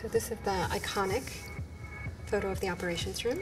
[0.00, 1.24] So this is the iconic
[2.24, 3.40] photo of the operations room.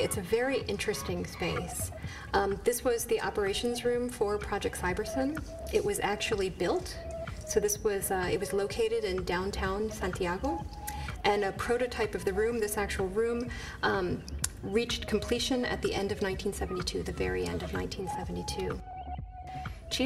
[0.00, 1.92] It's a very interesting space.
[2.34, 5.40] Um, this was the operations room for Project Cybersyn.
[5.72, 6.98] It was actually built.
[7.46, 10.64] So this was uh, it was located in downtown Santiago,
[11.22, 13.48] and a prototype of the room, this actual room,
[13.84, 14.20] um,
[14.64, 18.80] reached completion at the end of 1972, the very end of 1972.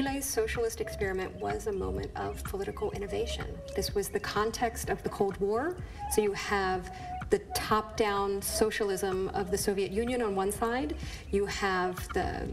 [0.02, 3.46] Chile's socialist experiment was a moment of political innovation.
[3.74, 5.74] This was the context of the Cold War.
[6.12, 6.94] So you have
[7.30, 10.96] the top down socialism of the Soviet Union on one side,
[11.30, 12.46] you have the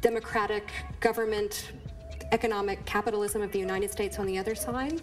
[0.00, 1.72] democratic government
[2.32, 5.02] economic capitalism of the United States on the other side.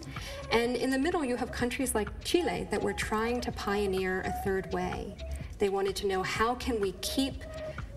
[0.52, 4.32] And in the middle, you have countries like Chile that were trying to pioneer a
[4.44, 5.16] third way.
[5.58, 7.42] They wanted to know how can we keep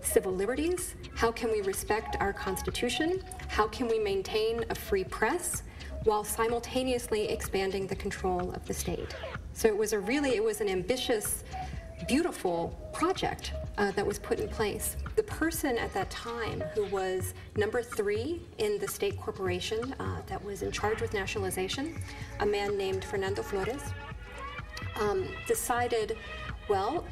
[0.02, 0.94] civil liberties?
[1.14, 3.22] How can we respect our Constitution?
[3.52, 5.62] How can we maintain a free press
[6.04, 9.14] while simultaneously expanding the control of the state?
[9.52, 11.44] So it was a really, it was an ambitious,
[12.08, 14.96] beautiful project uh, that was put in place.
[15.16, 20.42] The person at that time who was number three in the state corporation uh, that
[20.42, 21.94] was in charge with nationalization,
[22.40, 23.82] a man named Fernando Flores,
[24.98, 26.16] um, decided,
[26.70, 27.04] well,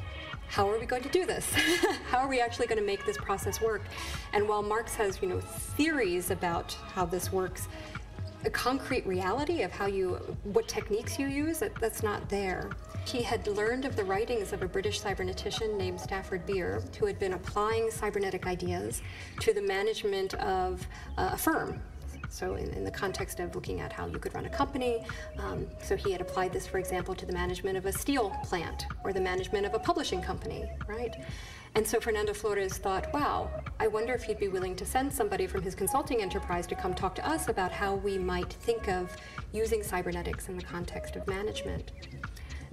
[0.51, 1.49] how are we going to do this?
[2.09, 3.83] how are we actually going to make this process work?
[4.33, 7.69] And while Marx has, you know, theories about how this works,
[8.43, 12.69] a concrete reality of how you, what techniques you use, that, that's not there.
[13.05, 17.17] He had learned of the writings of a British cybernetician named Stafford Beer, who had
[17.17, 19.01] been applying cybernetic ideas
[19.39, 20.85] to the management of
[21.17, 21.81] uh, a firm
[22.31, 25.03] so, in, in, the context of looking at how you could run a company,
[25.37, 28.85] um, so he had applied this, for example, to the management of a steel plant
[29.03, 31.15] or the management of a publishing company, right?
[31.75, 35.45] And so Fernando Flores thought, wow, I wonder if he'd be willing to send somebody
[35.45, 39.15] from his consulting enterprise to come talk to us about how we might think of
[39.51, 41.91] using cybernetics in the context of management.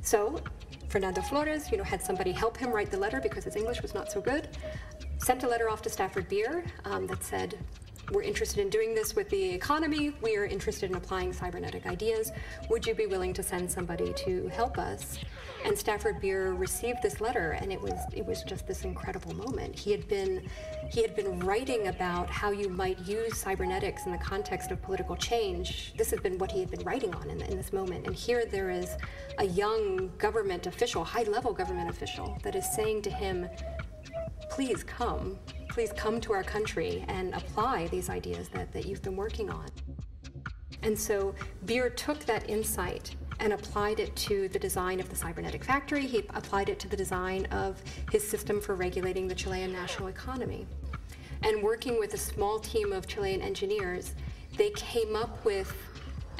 [0.02, 0.40] So
[0.88, 3.94] Fernando Flores, you know, had somebody help him write the letter because his English was
[3.94, 4.48] not so good.
[5.18, 7.58] Sent a letter off to Stafford Beer um, that said,
[8.10, 10.14] we're interested in doing this with the economy.
[10.22, 12.32] We are interested in applying cybernetic ideas.
[12.70, 15.18] Would you be willing to send somebody to help us?
[15.64, 19.78] And Stafford Beer received this letter, and it was it was just this incredible moment.
[19.78, 20.48] He had been
[20.90, 25.16] he had been writing about how you might use cybernetics in the context of political
[25.16, 25.92] change.
[25.96, 28.06] This had been what he had been writing on in, in this moment.
[28.06, 28.96] And here there is
[29.38, 33.48] a young government official, high level government official, that is saying to him,
[34.50, 35.38] "Please come."
[35.78, 39.64] Please come to our country and apply these ideas that, that you've been working on.
[40.82, 45.62] And so Beer took that insight and applied it to the design of the cybernetic
[45.62, 46.04] factory.
[46.04, 47.80] He applied it to the design of
[48.10, 50.66] his system for regulating the Chilean national economy.
[51.44, 54.16] And working with a small team of Chilean engineers,
[54.56, 55.72] they came up with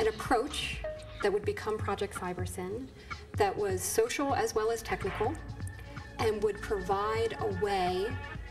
[0.00, 0.78] an approach
[1.22, 2.88] that would become Project Cybersyn
[3.36, 5.32] that was social as well as technical
[6.18, 8.08] and would provide a way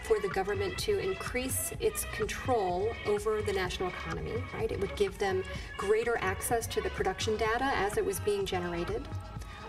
[0.07, 4.72] for the government to increase its control over the national economy, right?
[4.72, 5.44] It would give them
[5.75, 9.06] greater access to the production data as it was being generated.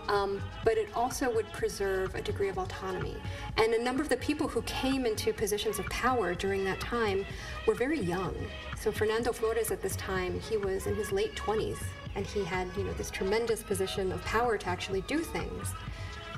[0.07, 3.15] Um, but it also would preserve a degree of autonomy.
[3.57, 7.25] And a number of the people who came into positions of power during that time
[7.67, 8.33] were very young.
[8.75, 11.77] So Fernando Flores at this time, he was in his late 20s,
[12.15, 15.73] and he had, you know, this tremendous position of power to actually do things.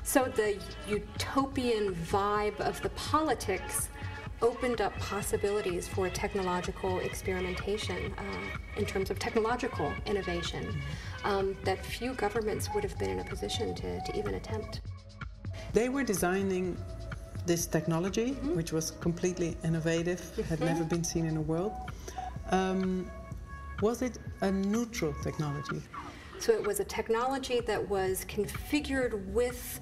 [0.04, 0.58] So the
[0.88, 3.88] utopian vibe of the politics
[4.42, 8.22] opened up possibilities for technological experimentation uh,
[8.76, 10.82] in terms of technological innovation
[11.24, 14.80] um, that few governments would have been in a position to, to even attempt.
[15.72, 16.76] They were designing
[17.46, 18.56] this technology, mm-hmm.
[18.56, 20.42] which was completely innovative, mm-hmm.
[20.42, 21.72] had never been seen in the world.
[22.50, 23.08] Um,
[23.80, 25.82] was it a neutral technology?
[26.38, 29.80] So it was a technology that was configured with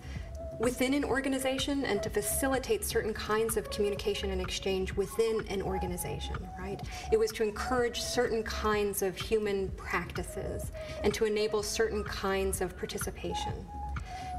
[0.61, 6.37] within an organization and to facilitate certain kinds of communication and exchange within an organization,
[6.59, 6.81] right?
[7.11, 10.71] It was to encourage certain kinds of human practices
[11.03, 13.55] and to enable certain kinds of participation.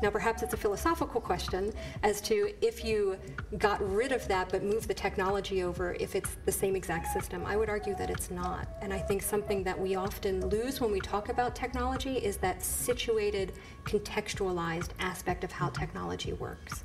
[0.01, 1.71] Now, perhaps it's a philosophical question
[2.01, 3.17] as to if you
[3.57, 7.45] got rid of that but moved the technology over, if it's the same exact system.
[7.45, 8.67] I would argue that it's not.
[8.81, 12.63] And I think something that we often lose when we talk about technology is that
[12.63, 13.53] situated,
[13.85, 16.83] contextualized aspect of how technology works.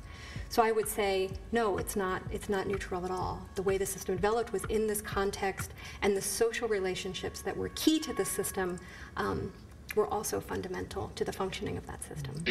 [0.49, 2.21] So I would say no, it's not.
[2.31, 3.45] It's not neutral at all.
[3.55, 7.69] The way the system developed was in this context, and the social relationships that were
[7.75, 8.79] key to the system
[9.17, 9.51] um,
[9.97, 12.45] were also fundamental to the functioning of that system.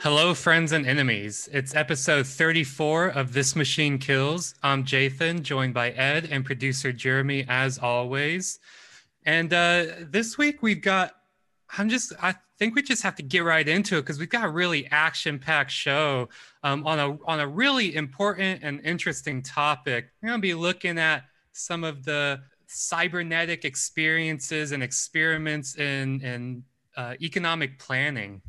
[0.00, 1.48] Hello, friends and enemies.
[1.52, 4.54] It's episode 34 of This Machine Kills.
[4.62, 8.58] I'm Jathan, joined by Ed and producer Jeremy, as always.
[9.24, 11.12] And uh, this week we've got
[11.78, 14.44] I'm just, I think we just have to get right into it because we've got
[14.44, 16.28] a really action-packed show
[16.62, 20.06] um, on a on a really important and interesting topic.
[20.22, 26.64] We're to be looking at some of the cybernetic experiences and experiments in in
[26.96, 28.42] uh, economic planning,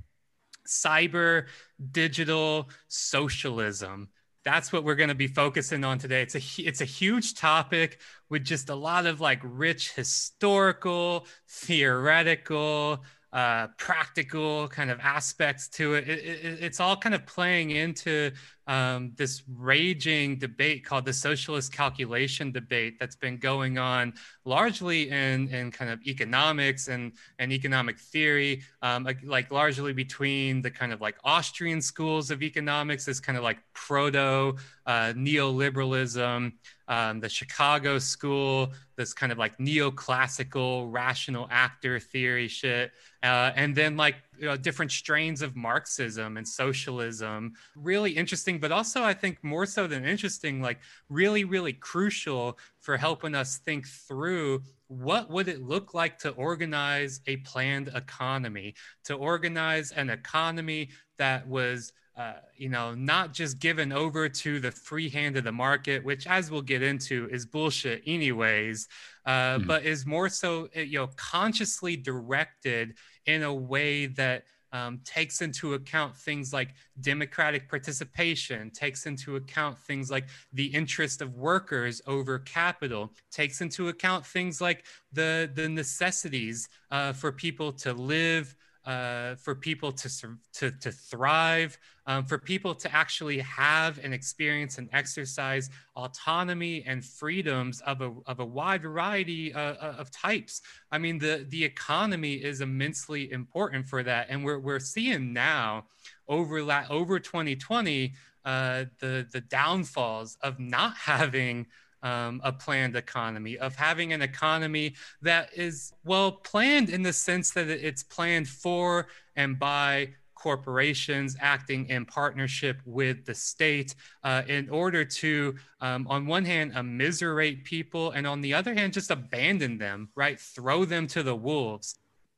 [0.68, 1.48] cyber
[1.92, 4.10] digital socialism.
[4.44, 6.22] That's what we're going to be focusing on today.
[6.22, 8.00] It's a it's a huge topic
[8.30, 13.04] with just a lot of like rich historical, theoretical,
[13.34, 16.08] uh, practical kind of aspects to it.
[16.08, 16.64] It, it.
[16.64, 18.32] It's all kind of playing into
[18.68, 24.14] um, this raging debate called the socialist calculation debate that's been going on
[24.46, 30.70] largely in, in kind of economics and, and economic theory, um, like, largely between the
[30.70, 34.56] kind of like Austrian schools of economics, this kind of like proto
[34.86, 36.52] uh, neoliberalism,
[36.88, 42.92] um, the Chicago school, this kind of like neoclassical rational actor theory shit,
[43.24, 47.54] uh, and then like you know, different strains of Marxism and socialism.
[47.76, 50.80] Really interesting, but also I think more so than interesting, like
[51.10, 57.22] really, really crucial for helping us think through what would it look like to organize
[57.28, 58.76] a planned economy,
[59.06, 64.72] to organize an economy that was uh, you know, not just given over to the
[64.72, 68.88] free hand of the market, which, as we'll get into, is bullshit, anyways,
[69.28, 69.68] uh, mm.
[69.68, 72.96] but is more so, you know, consciously directed
[73.28, 74.44] in a way that
[74.74, 81.22] um, takes into account things like democratic participation, takes into account things like the interest
[81.22, 87.72] of workers over capital, takes into account things like the the necessities uh, for people
[87.74, 88.56] to live
[88.88, 90.10] uh, for people to,
[90.54, 97.04] to, to thrive, um, for people to actually have and experience and exercise autonomy and
[97.04, 100.62] freedoms of a, of a wide variety uh, uh of types.
[100.90, 104.28] I mean, the, the economy is immensely important for that.
[104.30, 105.88] And we're, we're seeing now
[106.30, 108.14] over, la- over 2020,
[108.46, 111.68] uh, the, the downfalls of not having
[112.08, 117.52] um, a planned economy, of having an economy that is well planned in the sense
[117.52, 124.70] that it's planned for and by corporations acting in partnership with the state uh, in
[124.70, 129.78] order to, um, on one hand, immiserate people, and on the other hand, just abandon
[129.78, 130.40] them, right?
[130.40, 131.96] Throw them to the wolves.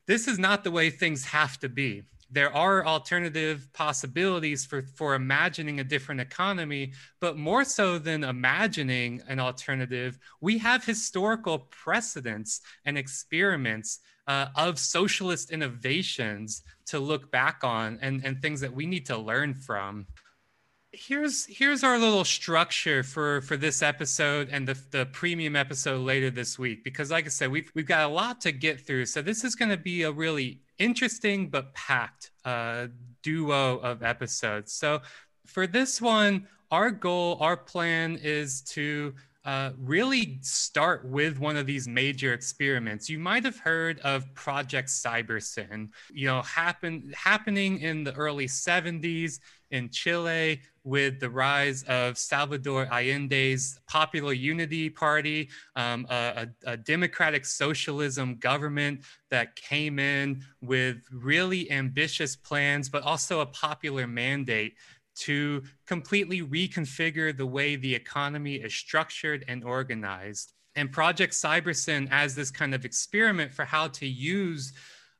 [0.07, 5.15] This is not the way things have to be there are alternative possibilities for, for
[5.15, 12.61] imagining a different economy, but more so than imagining an alternative, we have historical precedents
[12.85, 18.85] and experiments uh, of socialist innovations to look back on and, and things that we
[18.85, 20.05] need to learn from.
[20.91, 26.31] Here's here's our little structure for for this episode and the, the premium episode later
[26.31, 29.05] this week because like i said we've, we've got a lot to get through.
[29.05, 32.87] So this is going to be a really interesting but packed uh,
[33.21, 35.01] duo of episodes so
[35.45, 39.13] for this one our goal our plan is to
[39.45, 43.09] uh, really start with one of these major experiments.
[43.09, 49.39] You might have heard of Project Cybersyn, you know, happen, happening in the early 70s
[49.71, 56.77] in Chile with the rise of Salvador Allende's Popular Unity Party, um, a, a, a,
[56.77, 64.73] democratic socialism government that came in with really ambitious plans, but also a popular mandate
[65.15, 70.53] to completely reconfigure the way the economy is structured and organized.
[70.75, 74.73] And Project Cybersyn as this kind of experiment for how to use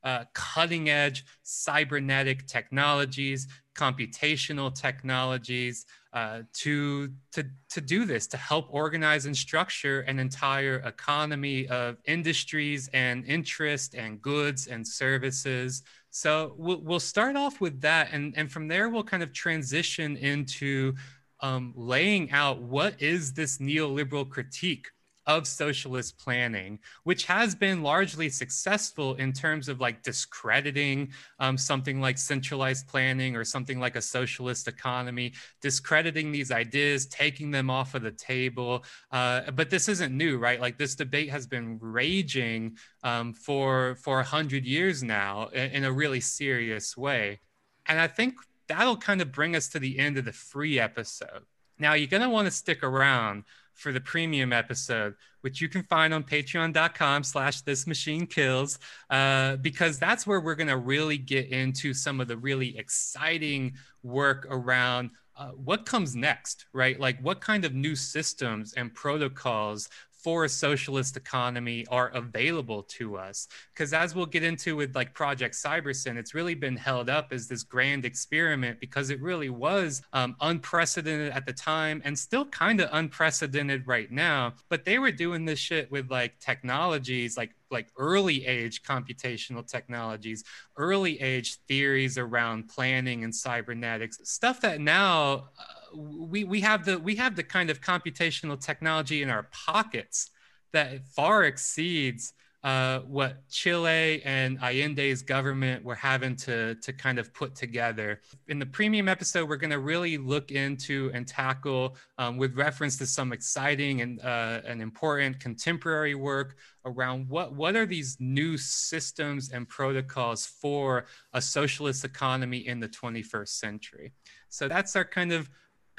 [0.04, 8.68] uh, cutting edge cybernetic technologies, computational technologies uh, to, to, to do this, to help
[8.70, 16.56] organize and structure an entire economy of industries and interest and goods and services so
[16.58, 18.10] we'll, we'll start off with that.
[18.12, 20.96] And, and from there, we'll kind of transition into
[21.42, 24.88] um, laying out what is this neoliberal critique
[25.30, 32.02] of socialist planning, which has been largely successful in terms of like discrediting um, something
[32.02, 35.32] like centralized planning or something like a socialist economy,
[35.62, 38.84] discrediting these ideas, taking them off of the table.
[39.12, 40.60] Uh, but this isn't new, right?
[40.60, 45.84] Like this debate has been raging um, for for a hundred years now in, in
[45.84, 47.40] a really serious way,
[47.86, 48.34] and I think
[48.68, 51.44] that'll kind of bring us to the end of the free episode.
[51.78, 53.44] Now you're gonna want to stick around
[53.80, 58.78] for the premium episode, which you can find on patreon.com slash this machine kills,
[59.10, 63.74] uh, because that's where we're going to really get into some of the really exciting
[64.04, 67.00] work around uh, what comes next, right?
[67.00, 69.88] Like what kind of new systems and protocols
[70.24, 73.48] for a socialist economy are available to us.
[73.74, 77.48] Because as we'll get into with like Project Cybersyn, it's really been held up as
[77.48, 82.82] this grand experiment because it really was um, unprecedented at the time and still kind
[82.82, 84.54] of unprecedented right now.
[84.70, 90.44] But they were doing this shit with like technologies like like early age computational technologies,
[90.76, 97.00] early age theories around planning and cybernetics, stuff that now uh, we we have the
[97.00, 100.30] we have the kind of computational technology in our pockets
[100.72, 107.34] that far exceeds uh, what Chile and Allende's government were having to, to kind of
[107.34, 108.20] put together.
[108.50, 112.98] In the premium episode, we're going to really look into and tackle, um, with reference
[112.98, 119.52] to some exciting and, uh, important contemporary work around what, what are these new systems
[119.52, 124.12] and protocols for a socialist economy in the 21st century.
[124.50, 125.50] So that's our kind of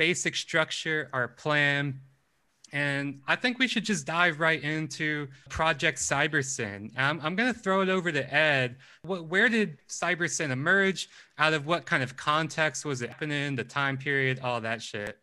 [0.01, 2.01] basic structure, our plan,
[2.73, 6.99] and I think we should just dive right into Project Cybersyn.
[6.99, 8.77] Um, I'm going to throw it over to Ed.
[9.03, 11.11] What, where did Cybersyn emerge?
[11.37, 13.57] Out of what kind of context was it happening?
[13.57, 15.19] The time period, all that shit.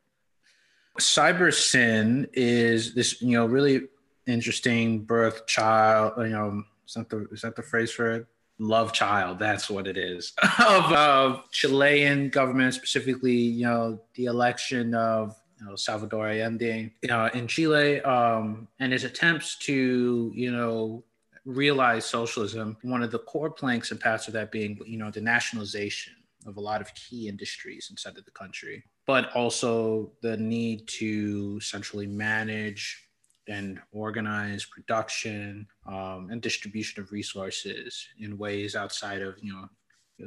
[0.99, 3.87] Cybersyn is this, you know, really
[4.27, 6.13] interesting birth child.
[6.17, 8.27] You know, is that the is that the phrase for it?
[8.59, 9.37] Love child.
[9.37, 15.67] That's what it is of, of Chilean government, specifically, you know, the election of you
[15.67, 21.03] know, Salvador Allende uh, in Chile um, and his attempts to, you know,
[21.45, 22.77] realize socialism.
[22.81, 26.13] One of the core planks and paths of that being, you know, the nationalization
[26.45, 31.59] of a lot of key industries inside of the country, but also the need to
[31.59, 33.06] centrally manage
[33.47, 39.67] and organize production um, and distribution of resources in ways outside of, you know,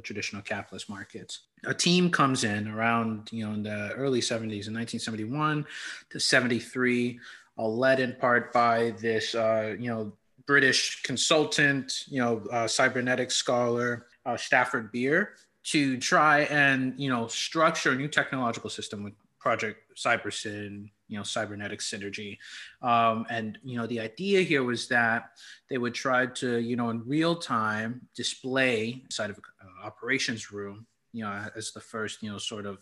[0.02, 1.40] traditional capitalist markets.
[1.66, 5.66] A team comes in around, you know, in the early 70s, in 1971
[6.10, 7.18] to 73,
[7.58, 10.12] uh, led in part by this, uh, you know,
[10.46, 15.34] British consultant, you know, uh, cybernetics scholar, Stafford Beer,
[15.64, 21.80] to try and, you know, structure a new technological system Project Cybersyn, you know, cybernetic
[21.80, 22.38] synergy.
[22.82, 25.30] Um, and, you know, the idea here was that
[25.68, 30.86] they would try to, you know, in real time display inside of uh, operations room,
[31.12, 32.78] you know, as the first, you know, sort of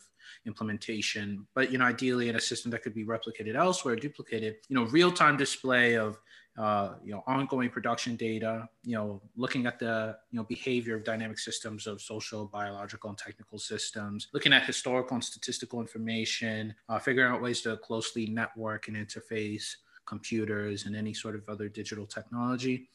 [0.47, 4.77] implementation, but, you know, ideally in a system that could be replicated elsewhere, duplicated, you
[4.77, 6.19] know, real time display of
[6.59, 11.05] uh, you know, ongoing production data, you know, looking at the, you know, behavior of
[11.05, 16.99] dynamic systems of social, biological, and technical systems, looking at historical and statistical information, uh,
[16.99, 22.07] figuring out ways to closely network and interface computers and any sort of other digital
[22.07, 22.89] technology.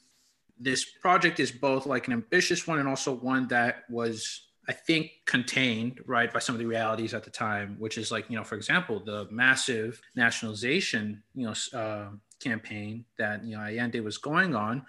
[0.59, 5.11] This project is both like an ambitious one and also one that was I think
[5.25, 8.43] contained right by some of the realities at the time, which is like you know,
[8.43, 12.09] for example, the massive nationalization you know uh,
[12.43, 14.85] campaign that you know Allende was going on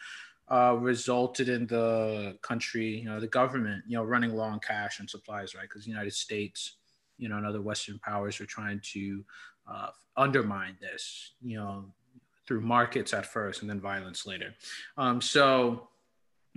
[0.51, 5.01] uh, resulted in the country, you know, the government, you know, running low on cash
[5.01, 5.63] and supplies, right?
[5.63, 6.77] Because the United States,
[7.17, 9.25] you know, and other Western powers are trying to
[9.71, 11.87] uh, undermine this, you know,
[12.47, 14.55] through markets at first and then violence later.
[14.99, 15.89] Um, so,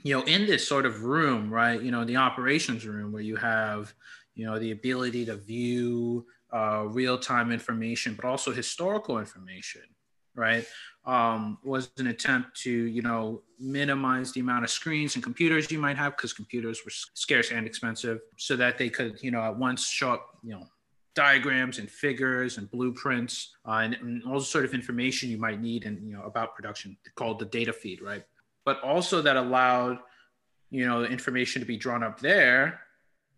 [0.04, 3.38] you know, in this sort of room, right, you know, the operations room where you
[3.38, 3.94] have,
[4.36, 9.84] you know, the ability to view uh, real time information, but also historical information
[10.38, 10.66] right,
[11.06, 15.80] um, was an attempt to, you know, minimize the amount of screens and computers you
[15.80, 19.58] might have because computers were scarce and expensive so that they could, you know, at
[19.58, 20.64] once show up, you know,
[21.16, 25.60] diagrams and figures and blueprints uh, and, and, all the sort of information you might
[25.60, 28.24] need and, you know, about production called the data feed, right?
[28.66, 29.98] But also that allowed,
[30.70, 32.82] you know, information to be drawn up there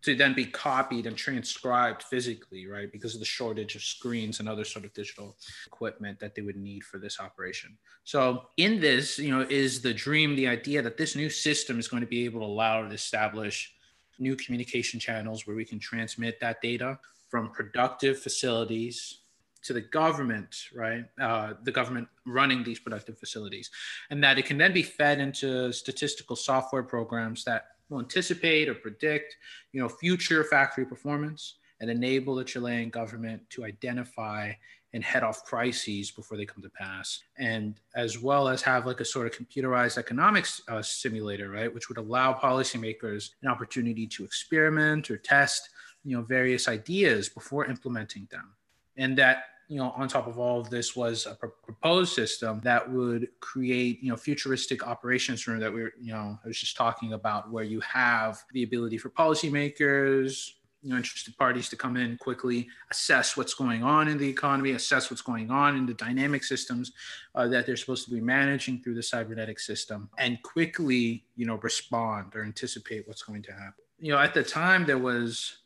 [0.02, 2.90] to then be copied and transcribed physically, right?
[2.90, 6.56] Because of the shortage of screens and other sort of digital equipment that they would
[6.56, 7.76] need for this operation.
[8.04, 11.88] So, in this, you know, is the dream, the idea that this new system is
[11.88, 13.72] going to be able to allow to establish
[14.18, 19.20] new communication channels where we can transmit that data from productive facilities
[19.62, 21.04] to the government, right?
[21.20, 23.70] Uh, the government running these productive facilities,
[24.10, 28.74] and that it can then be fed into statistical software programs that will anticipate or
[28.74, 29.36] predict,
[29.72, 34.52] you know, future factory performance and enable the Chilean government to identify
[34.92, 37.20] and head off crises before they come to pass.
[37.38, 41.88] And as well as have like a sort of computerized economics uh, simulator, right, which
[41.88, 45.70] would allow policymakers an opportunity to experiment or test,
[46.04, 48.54] you know, various ideas before implementing them.
[48.96, 52.90] And that you know, on top of all of this was a proposed system that
[52.90, 56.76] would create, you know, futuristic operations room that we are you know, I was just
[56.76, 60.50] talking about where you have the ability for policymakers,
[60.82, 64.70] you know interested parties to come in quickly assess what's going on in the economy
[64.72, 66.92] assess what's going on in the dynamic systems
[67.34, 71.56] uh, that they're supposed to be managing through the cybernetic system and quickly you know
[71.56, 75.58] respond or anticipate what's going to happen you know at the time there was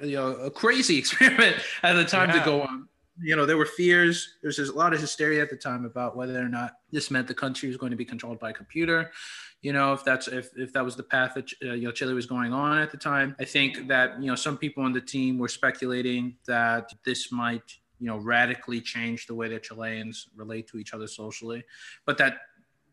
[0.00, 2.38] you know a crazy experiment at the time yeah.
[2.38, 2.88] to go on
[3.20, 4.36] you know there were fears.
[4.42, 7.28] There was a lot of hysteria at the time about whether or not this meant
[7.28, 9.10] the country was going to be controlled by a computer.
[9.62, 12.14] You know if that's if, if that was the path that uh, you know chile
[12.14, 13.36] was going on at the time.
[13.38, 17.78] I think that you know some people on the team were speculating that this might
[18.00, 21.62] you know radically change the way that chileans relate to each other socially
[22.04, 22.38] but that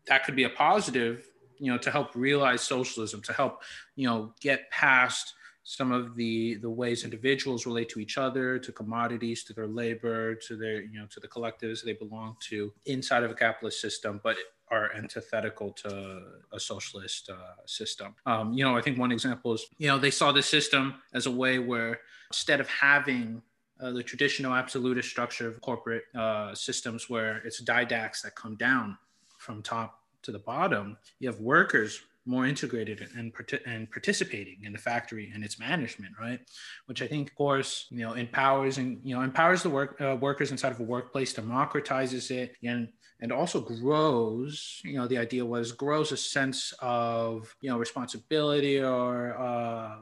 [0.06, 3.62] that could be a positive you know to help realize socialism to help
[3.96, 5.34] you know get past
[5.72, 10.34] some of the the ways individuals relate to each other to commodities to their labor
[10.34, 14.20] to their you know to the collectives they belong to inside of a capitalist system
[14.22, 14.36] but
[14.70, 17.36] are antithetical to a socialist uh,
[17.66, 18.14] system.
[18.24, 21.26] Um, you know, I think one example is, you know, they saw the system as
[21.26, 22.00] a way where
[22.30, 23.42] instead of having
[23.78, 28.96] uh, the traditional absolutist structure of corporate uh, systems where it's didacts that come down
[29.36, 33.32] from top to the bottom, you have workers more integrated and,
[33.66, 36.40] and participating in the factory and its management, right?
[36.86, 40.16] Which I think, of course, you know, empowers and you know empowers the work uh,
[40.20, 42.88] workers inside of a workplace, democratizes it, and
[43.22, 48.80] and also grows you know the idea was grows a sense of you know responsibility
[48.80, 49.96] or uh,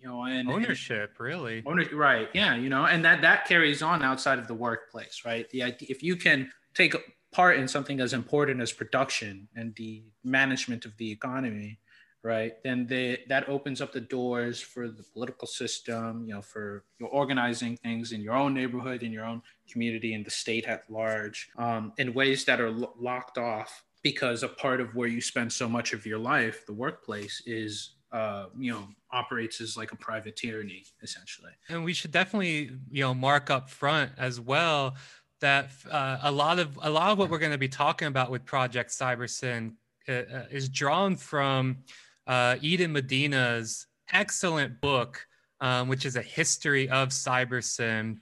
[0.00, 1.62] you know and ownership and, really
[1.94, 5.62] right yeah you know and that that carries on outside of the workplace right the
[5.62, 6.94] idea if you can take
[7.32, 11.78] part in something as important as production and the management of the economy
[12.24, 12.54] right?
[12.64, 17.08] Then they, that opens up the doors for the political system you know for your
[17.10, 21.48] organizing things in your own neighborhood in your own community in the state at large
[21.58, 25.52] um, in ways that are lo- locked off because a part of where you spend
[25.52, 29.96] so much of your life the workplace is uh, you know operates as like a
[29.96, 31.52] private tyranny essentially.
[31.68, 34.96] And we should definitely you know mark up front as well
[35.40, 38.30] that uh, a lot of a lot of what we're going to be talking about
[38.30, 39.74] with project cybersyn
[40.08, 41.78] uh, uh is drawn from
[42.26, 45.26] uh, Eden Medina's excellent book,
[45.60, 48.18] um, which is a history of cybersyn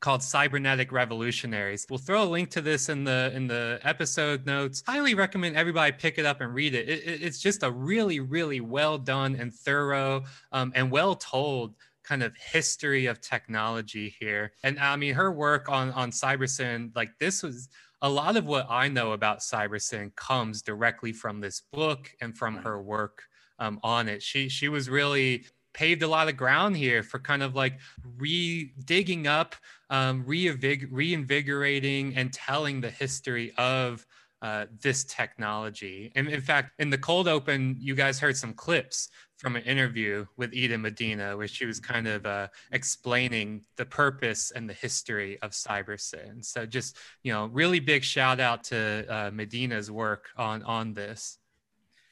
[0.00, 1.86] called cybernetic revolutionaries.
[1.88, 4.82] We'll throw a link to this in the in the episode notes.
[4.86, 8.60] Highly recommend everybody pick it up and read it, it it's just a really really
[8.60, 11.74] well done and thorough um, and well told
[12.10, 17.10] kind of history of technology here and i mean her work on on cybersyn like
[17.18, 17.68] this was
[18.02, 22.56] a lot of what i know about cybersyn comes directly from this book and from
[22.56, 23.22] her work
[23.60, 24.22] um, on it.
[24.22, 27.78] She she was really paved a lot of ground here for kind of like
[28.18, 29.54] re digging up,
[29.90, 34.04] um, reinvigorating, and telling the history of
[34.42, 36.12] uh, this technology.
[36.14, 40.26] And in fact, in the cold open, you guys heard some clips from an interview
[40.36, 45.40] with Eden Medina, where she was kind of uh, explaining the purpose and the history
[45.40, 46.44] of cybersyn.
[46.44, 51.38] So just you know, really big shout out to uh, Medina's work on on this.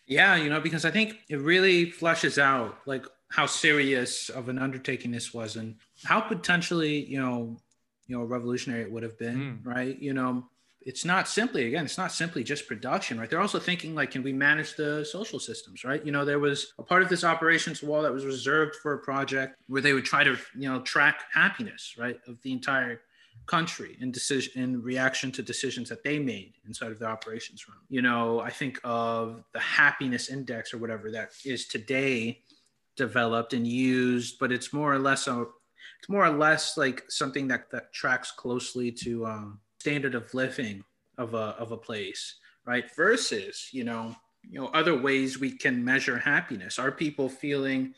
[0.07, 4.59] Yeah, you know, because I think it really flushes out like how serious of an
[4.59, 7.59] undertaking this was and how potentially, you know,
[8.07, 9.67] you know, revolutionary it would have been, mm.
[9.67, 10.01] right?
[10.01, 10.49] You know,
[10.89, 13.29] it's not simply again, it's not simply just production, right?
[13.29, 16.03] They're also thinking like, can we manage the social systems, right?
[16.03, 18.99] You know, there was a part of this operations wall that was reserved for a
[18.99, 23.03] project where they would try to, you know, track happiness, right, of the entire
[23.45, 27.83] country in decision in reaction to decisions that they made inside of the operations room.
[27.91, 32.41] You know, I think of the happiness index or whatever that is today
[32.97, 35.45] developed and used, but it's more or less a
[35.99, 40.85] it's more or less like something that that tracks closely to um, standard of living
[41.17, 42.85] of a of a place, right?
[42.95, 46.79] Versus you know you know other ways we can measure happiness.
[46.79, 47.95] Are people feeling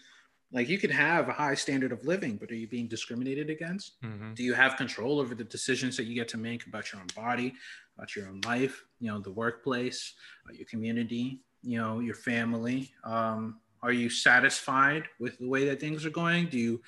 [0.53, 4.01] like you could have a high standard of living but are you being discriminated against
[4.03, 4.35] mm-hmm.
[4.35, 7.07] do you have control over the decisions that you get to make about your own
[7.15, 7.55] body
[7.97, 10.15] about your own life you know the workplace
[10.49, 15.79] uh, your community you know your family um, are you satisfied with the way that
[15.79, 16.81] things are going do you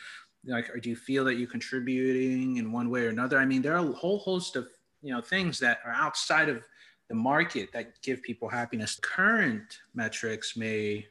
[0.45, 3.62] like or do you feel that you're contributing in one way or another i mean
[3.62, 4.67] there are a whole host of
[5.03, 6.62] you know things that are outside of
[7.09, 11.07] the market that give people happiness current metrics may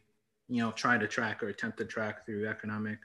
[0.51, 2.99] you know, try to track or attempt to track through economic,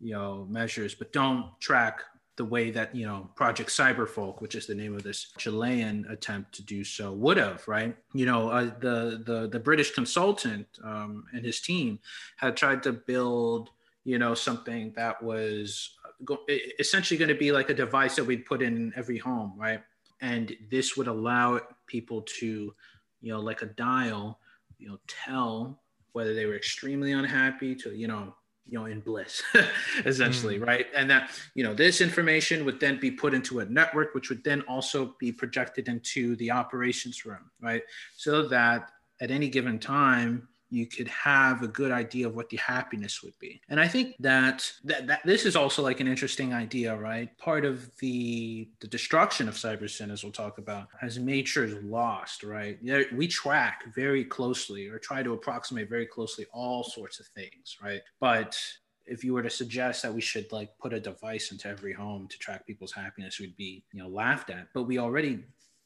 [0.00, 2.00] you know, measures, but don't track
[2.36, 6.54] the way that, you know, Project Cyberfolk, which is the name of this Chilean attempt
[6.54, 7.94] to do so, would have, right?
[8.14, 11.98] You know, uh, the, the, the British consultant um, and his team
[12.38, 13.68] had tried to build,
[14.04, 16.46] you know, something that was go-
[16.78, 19.82] essentially going to be like a device that we'd put in every home, right?
[20.20, 22.74] And this would allow people to,
[23.20, 24.38] you know, like a dial,
[24.78, 25.80] you know, tell
[26.12, 28.34] whether they were extremely unhappy to you know
[28.66, 29.42] you know in bliss
[30.04, 30.66] essentially mm.
[30.66, 34.28] right and that you know this information would then be put into a network which
[34.28, 37.82] would then also be projected into the operations room right
[38.16, 42.56] so that at any given time you could have a good idea of what the
[42.56, 43.60] happiness would be.
[43.68, 47.36] And I think that, that, that this is also like an interesting idea, right?
[47.38, 52.78] Part of the the destruction of CyberSyn, as we'll talk about, has is lost, right?
[53.12, 58.00] We track very closely or try to approximate very closely all sorts of things, right?
[58.20, 58.58] But
[59.06, 62.28] if you were to suggest that we should like put a device into every home
[62.28, 64.68] to track people's happiness, we'd be you know laughed at.
[64.72, 65.40] But we already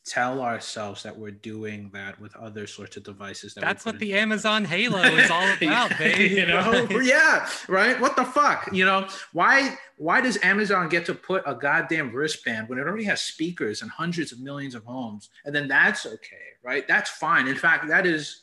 [0.04, 3.54] tell ourselves that we're doing that with other sorts of devices.
[3.54, 6.30] That That's what the Amazon Halo is all about, babe.
[6.30, 7.98] you know, yeah, right.
[8.00, 9.08] What the fuck, you know?
[9.32, 9.76] Why?
[9.96, 13.88] Why does Amazon get to put a goddamn wristband when it already has speakers in
[13.88, 16.86] hundreds of millions of homes, and then that's okay, right?
[16.86, 17.48] That's fine.
[17.48, 18.40] In fact, that is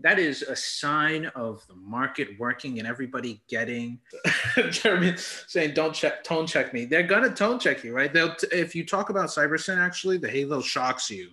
[0.00, 4.00] that is a sign of the market working and everybody getting
[4.70, 6.86] Jeremy saying don't check tone check me.
[6.86, 8.12] They're gonna tone check you, right?
[8.12, 11.30] They'll t- if you talk about CyberSyn actually, the Halo shocks you,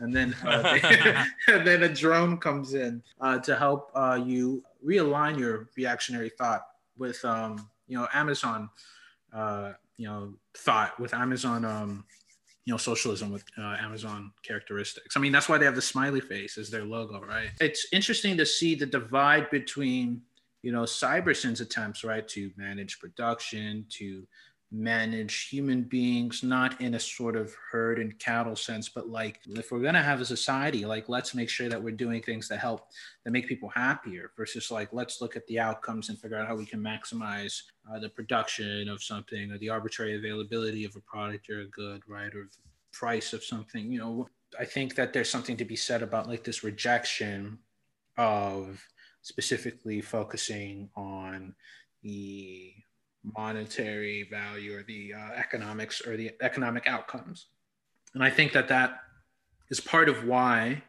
[0.00, 4.64] and then uh, they, and then a drone comes in uh, to help uh, you
[4.84, 6.62] realign your reactionary thought
[6.96, 8.70] with um, you know Amazon,
[9.32, 12.04] uh, you know thought with Amazon um,
[12.68, 15.16] you know socialism with uh, amazon characteristics.
[15.16, 17.48] I mean that's why they have the smiley face as their logo right?
[17.62, 20.20] It's interesting to see the divide between
[20.60, 24.26] you know cybersyn's attempts right to manage production to
[24.70, 29.72] manage human beings not in a sort of herd and cattle sense but like if
[29.72, 32.58] we're going to have a society like let's make sure that we're doing things that
[32.58, 32.88] help
[33.24, 36.54] that make people happier versus like let's look at the outcomes and figure out how
[36.54, 41.48] we can maximize uh, the production of something or the arbitrary availability of a product
[41.48, 42.46] or a good right or
[42.92, 44.28] price of something you know?
[44.58, 47.58] I think that there's something to be said about like this rejection
[48.18, 48.82] of
[49.22, 51.54] specifically focusing on
[52.02, 52.74] the
[53.36, 57.46] monetary value or the uh, economics or the economic outcomes.
[58.14, 59.00] And I think that that
[59.70, 60.82] is part of why,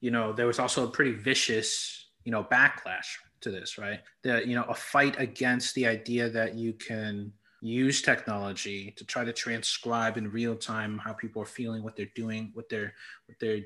[0.00, 3.06] you know, there was also a pretty vicious, you know, backlash
[3.40, 4.00] to this, right?
[4.24, 9.24] That, you know, a fight against the idea that you can use technology to try
[9.24, 12.92] to transcribe in real time how people are feeling, what they're doing, what they're,
[13.26, 13.62] what they're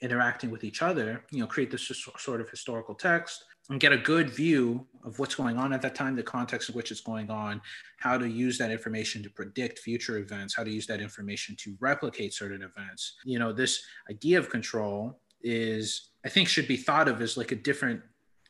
[0.00, 3.98] interacting with each other, you know, create this sort of historical text and get a
[3.98, 7.30] good view of what's going on at that time, the context in which it's going
[7.30, 7.60] on,
[7.98, 11.76] how to use that information to predict future events, how to use that information to
[11.80, 13.16] replicate certain events.
[13.24, 17.52] You know, this idea of control is, I think, should be thought of as like
[17.52, 18.00] a different,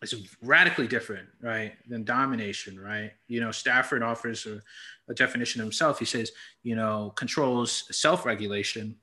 [0.03, 3.13] it's radically different, right, than domination, right?
[3.29, 4.61] You know, Stafford offers a,
[5.09, 5.99] a definition himself.
[5.99, 8.97] He says, you know, controls self regulation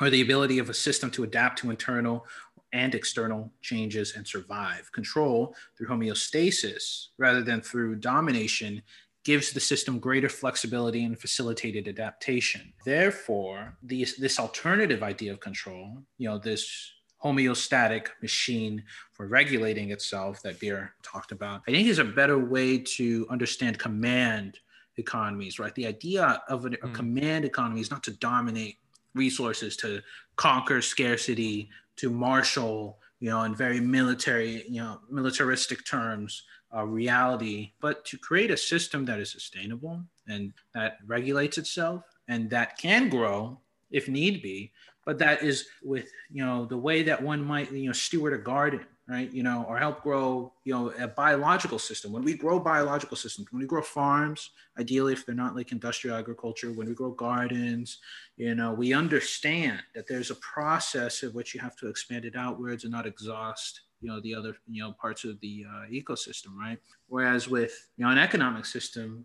[0.00, 2.26] or the ability of a system to adapt to internal
[2.72, 4.90] and external changes and survive.
[4.92, 8.82] Control through homeostasis rather than through domination
[9.24, 12.72] gives the system greater flexibility and facilitated adaptation.
[12.84, 20.42] Therefore, these, this alternative idea of control, you know, this homeostatic machine for regulating itself
[20.42, 24.60] that Beer talked about, I think is a better way to understand command
[24.96, 25.74] economies, right?
[25.74, 26.94] The idea of a, a mm.
[26.94, 28.78] command economy is not to dominate
[29.14, 30.02] resources, to
[30.36, 36.42] conquer scarcity, to marshal, you know, in very military, you know, militaristic terms,
[36.74, 42.50] uh, reality, but to create a system that is sustainable and that regulates itself and
[42.50, 43.58] that can grow
[43.90, 44.72] if need be,
[45.04, 48.38] but that is with, you know, the way that one might, you know, steward a
[48.38, 49.32] garden right?
[49.32, 52.12] You know, or help grow, you know, a biological system.
[52.12, 56.16] When we grow biological systems, when we grow farms, ideally, if they're not like industrial
[56.16, 57.98] agriculture, when we grow gardens,
[58.36, 62.36] you know, we understand that there's a process of which you have to expand it
[62.36, 66.54] outwards and not exhaust you know the other you know parts of the uh, ecosystem
[66.56, 69.24] right whereas with you know an economic system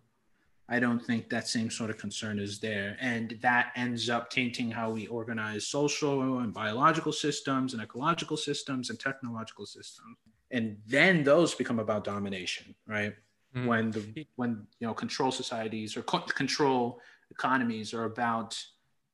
[0.68, 2.96] I don't think that same sort of concern is there.
[3.00, 8.88] And that ends up tainting how we organize social and biological systems and ecological systems
[8.90, 10.16] and technological systems.
[10.50, 13.14] And then those become about domination, right?
[13.56, 13.66] Mm.
[13.66, 18.58] When the when you know control societies or co- control economies are about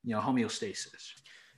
[0.03, 1.13] you know homeostasis.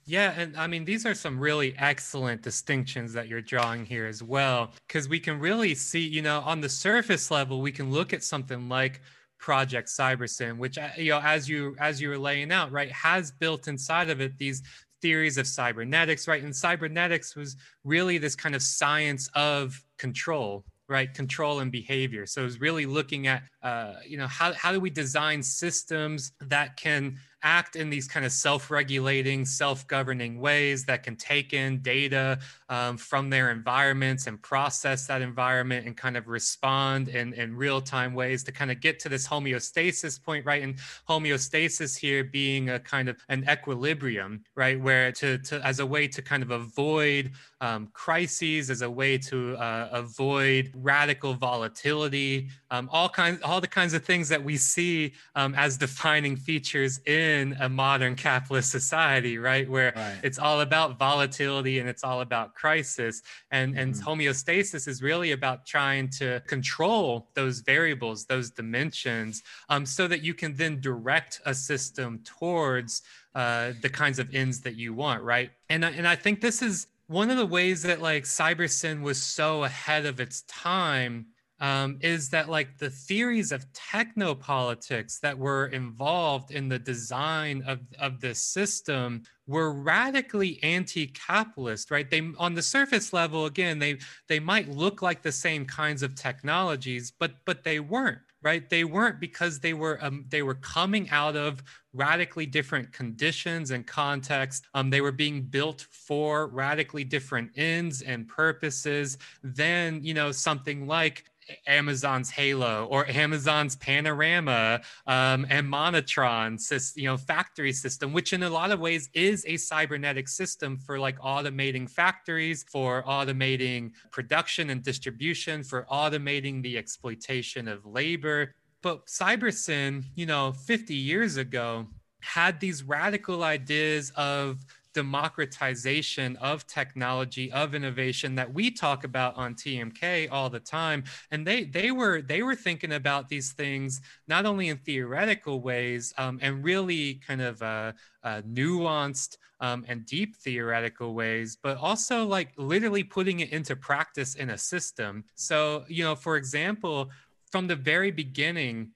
[0.06, 4.24] Yeah, and I mean, these are some really excellent distinctions that you're drawing here as
[4.24, 8.12] well, because we can really see, you know, on the surface level, we can look
[8.12, 9.02] at something like
[9.42, 13.32] project cybersyn which uh, you know as you as you were laying out right has
[13.32, 14.62] built inside of it these
[15.02, 16.44] theories of cybernetics right?
[16.44, 21.14] And cybernetics was really this kind of science of control right?
[21.14, 22.26] Control and behavior.
[22.26, 26.78] So it's really looking at uh, you know how, how do we design systems that
[26.78, 32.98] can act in these kind of self-regulating self-governing ways that can take in data um,
[32.98, 38.44] from their environments and process that environment and kind of respond in, in real-time ways
[38.44, 40.62] to kind of get to this homeostasis point right?
[40.62, 40.76] And
[41.10, 44.80] homeostasis here being a kind of an equilibrium right?
[44.80, 49.18] Where to, to as a way to kind of avoid um, crises as a way
[49.18, 54.56] to uh, avoid radical volatility um, all kinds all the kinds of things that we
[54.56, 60.16] see um, as defining features in a modern capitalist society right where right.
[60.24, 64.08] it's all about volatility and it's all about crisis and and mm-hmm.
[64.08, 70.34] homeostasis is really about trying to control those variables those dimensions um, so that you
[70.34, 73.02] can then direct a system towards
[73.36, 76.88] uh, the kinds of ends that you want right and and I think this is
[77.08, 81.26] one of the ways that like cybersyn was so ahead of its time
[81.62, 87.80] um, is that like the theories of technopolitics that were involved in the design of,
[88.00, 92.10] of this system were radically anti-capitalist right?
[92.10, 96.16] They on the surface level again they they might look like the same kinds of
[96.16, 98.70] technologies but but they weren't right?
[98.70, 103.86] They weren't because they were um, they were coming out of radically different conditions and
[103.86, 104.68] contexts.
[104.74, 110.88] Um, they were being built for radically different ends and purposes than you know something
[110.88, 111.26] like
[111.68, 116.60] Amazon's Halo or Amazon's Panorama um, and Monitron,
[116.96, 121.00] you know, factory system, which in a lot of ways is a cybernetic system for
[121.00, 128.54] like automating factories, for automating production and distribution, for automating the exploitation of labor.
[128.82, 131.88] But CyberSyn, you know, 50 years ago,
[132.22, 139.56] had these radical ideas of democratization of technology of innovation that we talk about on
[139.56, 144.46] TMK all the time and they they were they were thinking about these things not
[144.46, 147.92] only in theoretical ways um, and really kind of uh,
[148.24, 154.36] uh, nuanced um, and deep theoretical ways, but also like literally putting it into practice
[154.36, 155.24] in a system.
[155.36, 157.10] So, you know, for example,
[157.52, 158.92] from the very beginning,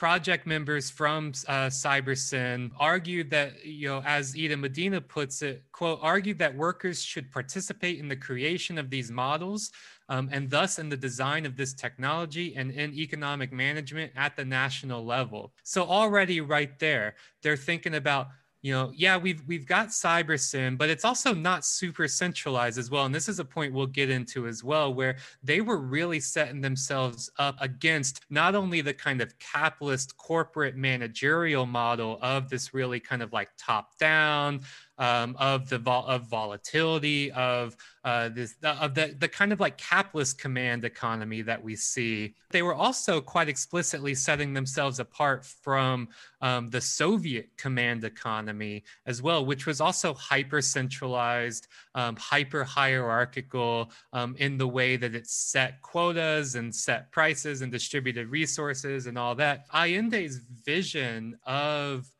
[0.00, 5.98] project members from uh, CyberSyn argued that, you know, as Eden Medina puts it, quote,
[6.00, 9.70] argued that workers should participate in the creation of these models
[10.08, 14.44] um, and thus in the design of this technology and in economic management at the
[14.44, 15.52] national level.
[15.64, 18.28] So already right there, they're thinking about
[18.62, 23.06] you know, yeah, we've we've got CyberSyn, but it's also not super centralized as well.
[23.06, 26.60] And this is a point we'll get into as well, where they were really setting
[26.60, 33.00] themselves up against not only the kind of capitalist corporate managerial model of this really
[33.00, 34.60] kind of like top down,
[35.00, 39.76] um, of the vol- of volatility of uh, this of the the kind of like
[39.78, 42.34] capitalist command economy that we see.
[42.50, 46.08] They were also quite explicitly setting themselves apart from
[46.42, 53.90] um, the Soviet command economy as well, which was also hyper centralized, um, hyper hierarchical
[54.12, 59.16] um, in the way that it set quotas and set prices and distributed resources and
[59.16, 59.66] all that.
[59.72, 62.10] Allende's vision of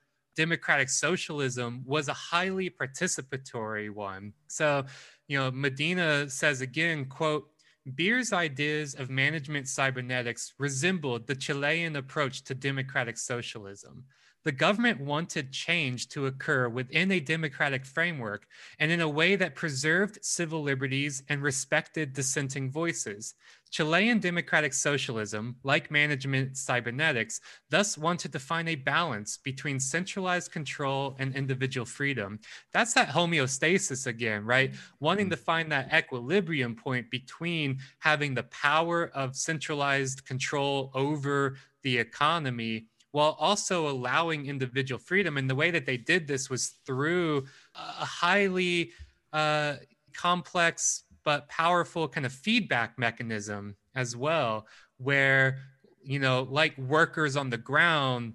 [0.40, 4.33] democratic socialism was a highly participatory one.
[4.46, 4.87] So,
[5.29, 7.44] you know, Medina says again, quote,
[7.94, 14.05] Beer's ideas of management cybernetics resembled the Chilean approach to democratic socialism.
[14.44, 18.46] The government wanted change to occur within a democratic framework
[18.79, 23.35] and in a way that preserved civil liberties and respected dissenting voices.
[23.70, 31.16] Chilean democratic socialism, like management cybernetics, thus wanted to find a balance between centralized control
[31.20, 32.40] and individual freedom.
[32.72, 34.74] That's that homeostasis again, right?
[34.98, 35.33] Wanting hmm.
[35.33, 42.87] to find that equilibrium point between having the power of centralized control over the economy
[43.12, 45.36] while also allowing individual freedom.
[45.36, 48.92] And the way that they did this was through a highly
[49.32, 49.76] uh,
[50.14, 55.58] complex but powerful kind of feedback mechanism as well, where,
[56.02, 58.34] you know, like workers on the ground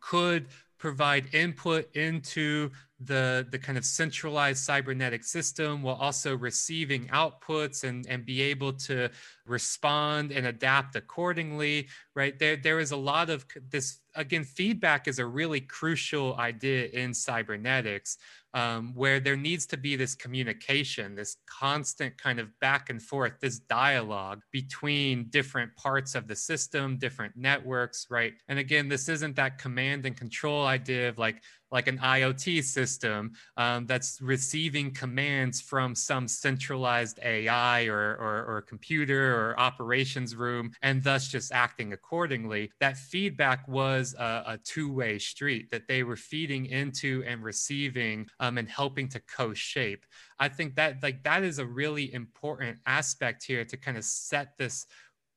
[0.00, 0.48] could
[0.84, 2.70] provide input into
[3.00, 8.70] the the kind of centralized cybernetic system while also receiving outputs and and be able
[8.70, 9.08] to
[9.46, 12.38] respond and adapt accordingly right?
[12.38, 17.14] There there is a lot of this again feedback is a really crucial idea in
[17.14, 18.18] cybernetics
[18.54, 23.32] um, where there needs to be this communication, this constant kind of back and forth,
[23.40, 28.34] this dialogue between different parts of the system, different networks, right?
[28.48, 33.32] And again, this isn't that command and control idea of like like an IoT system
[33.56, 40.72] um, that's receiving commands from some centralized AI or, or, or computer or operations room,
[40.82, 42.70] and thus just acting accordingly.
[42.80, 48.58] That feedback was a, a two-way street that they were feeding into and receiving um,
[48.58, 50.04] and helping to co-shape.
[50.38, 54.56] I think that like that is a really important aspect here to kind of set
[54.58, 54.86] this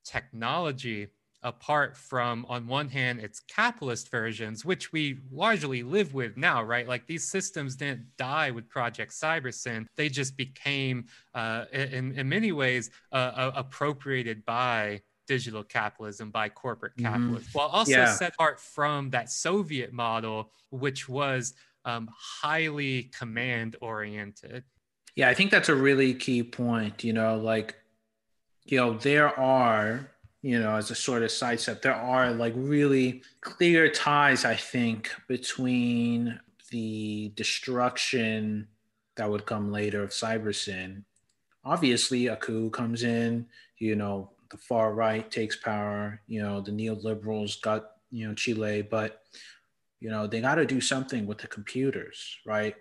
[0.04, 1.08] technology
[1.42, 6.88] apart from on one hand its capitalist versions which we largely live with now right
[6.88, 12.50] like these systems didn't die with project cybersyn they just became uh, in, in many
[12.50, 17.12] ways uh, appropriated by digital capitalism by corporate mm-hmm.
[17.12, 18.12] capitalism while also yeah.
[18.12, 24.64] set apart from that soviet model which was um, highly command oriented
[25.14, 27.76] yeah i think that's a really key point you know like
[28.64, 30.10] you know there are
[30.42, 35.10] you know, as a sort of sidestep, there are like really clear ties, I think,
[35.26, 36.38] between
[36.70, 38.68] the destruction
[39.16, 41.02] that would come later of Cybersyn.
[41.64, 43.46] Obviously, a coup comes in,
[43.78, 48.82] you know, the far right takes power, you know, the neoliberals got, you know, Chile,
[48.82, 49.22] but,
[50.00, 52.76] you know, they got to do something with the computers, right?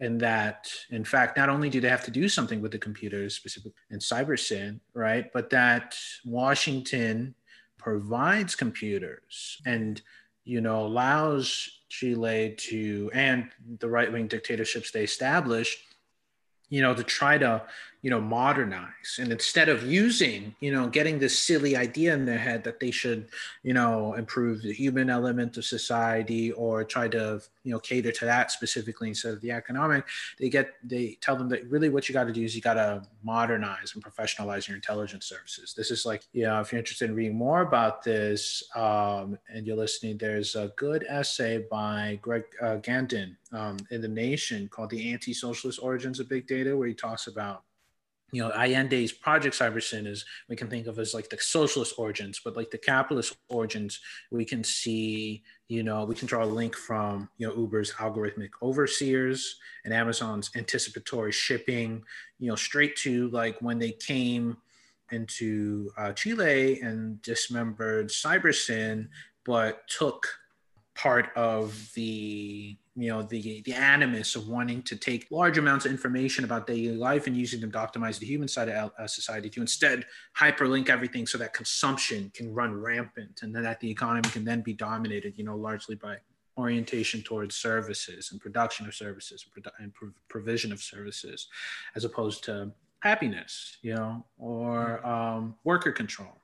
[0.00, 3.34] And that in fact not only do they have to do something with the computers
[3.34, 7.34] specifically in cybersyn right but that washington
[7.78, 10.02] provides computers and
[10.44, 15.78] you know allows chile to and the right-wing dictatorships they established
[16.68, 17.62] you know to try to
[18.06, 19.18] you know modernize.
[19.18, 22.92] And instead of using you know getting this silly idea in their head that they
[22.92, 23.30] should
[23.64, 28.24] you know improve the human element of society or try to you know cater to
[28.24, 30.04] that specifically instead of the economic
[30.38, 32.74] they get they tell them that really what you got to do is you got
[32.74, 35.74] to modernize and professionalize your intelligence services.
[35.76, 39.66] This is like you know if you're interested in reading more about this um, and
[39.66, 44.90] you're listening there's a good essay by greg uh, Grandin um, in the nation called
[44.90, 47.64] the anti-socialist origins of big data where he talks about
[48.32, 52.40] you know, Allende's Project Cybersyn is we can think of as like the socialist origins,
[52.44, 56.74] but like the capitalist origins, we can see, you know, we can draw a link
[56.74, 62.02] from, you know, Uber's algorithmic overseers and Amazon's anticipatory shipping,
[62.38, 64.56] you know, straight to like when they came
[65.12, 69.08] into uh, Chile and dismembered Cybersyn,
[69.44, 70.26] but took
[70.96, 75.92] part of the you know the the animus of wanting to take large amounts of
[75.92, 79.50] information about daily life and using them to optimize the human side of uh, society
[79.50, 80.04] to instead
[80.36, 84.62] hyperlink everything so that consumption can run rampant and then that the economy can then
[84.62, 86.16] be dominated you know largely by
[86.58, 89.44] orientation towards services and production of services
[89.78, 89.92] and
[90.28, 91.48] provision of services
[91.94, 96.40] as opposed to happiness you know or um, worker control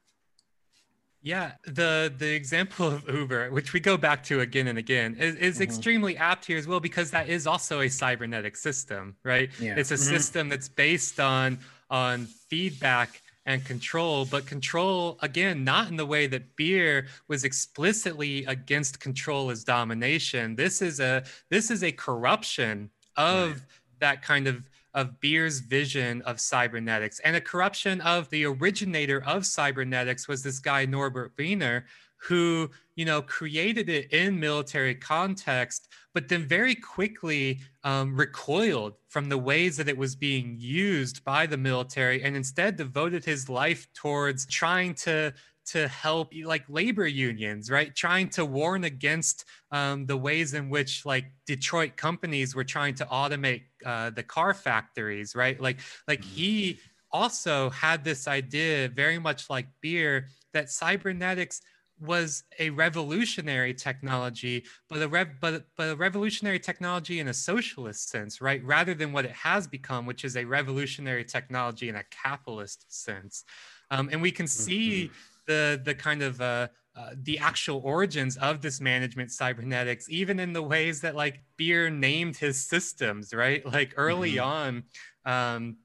[1.23, 5.37] yeah, the the example of Uber, which we go back to again and again, is,
[5.37, 5.63] is mm-hmm.
[5.63, 9.49] extremely apt here as well because that is also a cybernetic system, right?
[9.61, 9.75] Yeah.
[9.77, 10.15] It's a mm-hmm.
[10.15, 16.27] system that's based on on feedback and control, but control again, not in the way
[16.27, 20.57] that beer was explicitly against control as domination.
[20.57, 23.61] This is a this is a corruption of right.
[24.01, 27.21] that kind of of Beer's vision of cybernetics.
[27.21, 33.05] And a corruption of the originator of cybernetics was this guy, Norbert Wiener, who, you
[33.05, 39.77] know, created it in military context, but then very quickly um, recoiled from the ways
[39.77, 44.95] that it was being used by the military and instead devoted his life towards trying
[44.95, 50.69] to to help like labor unions right trying to warn against um, the ways in
[50.69, 56.21] which like detroit companies were trying to automate uh, the car factories right like like
[56.21, 56.35] mm-hmm.
[56.35, 56.79] he
[57.13, 61.61] also had this idea very much like beer that cybernetics
[62.01, 68.09] was a revolutionary technology, but a rev- but but a revolutionary technology in a socialist
[68.09, 68.65] sense, right?
[68.65, 73.45] Rather than what it has become, which is a revolutionary technology in a capitalist sense.
[73.91, 78.37] Um, and we can see mm-hmm the the kind of uh, uh, the actual origins
[78.37, 83.65] of this management cybernetics, even in the ways that like Beer named his systems, right?
[83.73, 84.85] Like early mm-hmm.
[85.27, 85.77] on, um,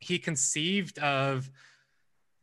[0.00, 1.48] he conceived of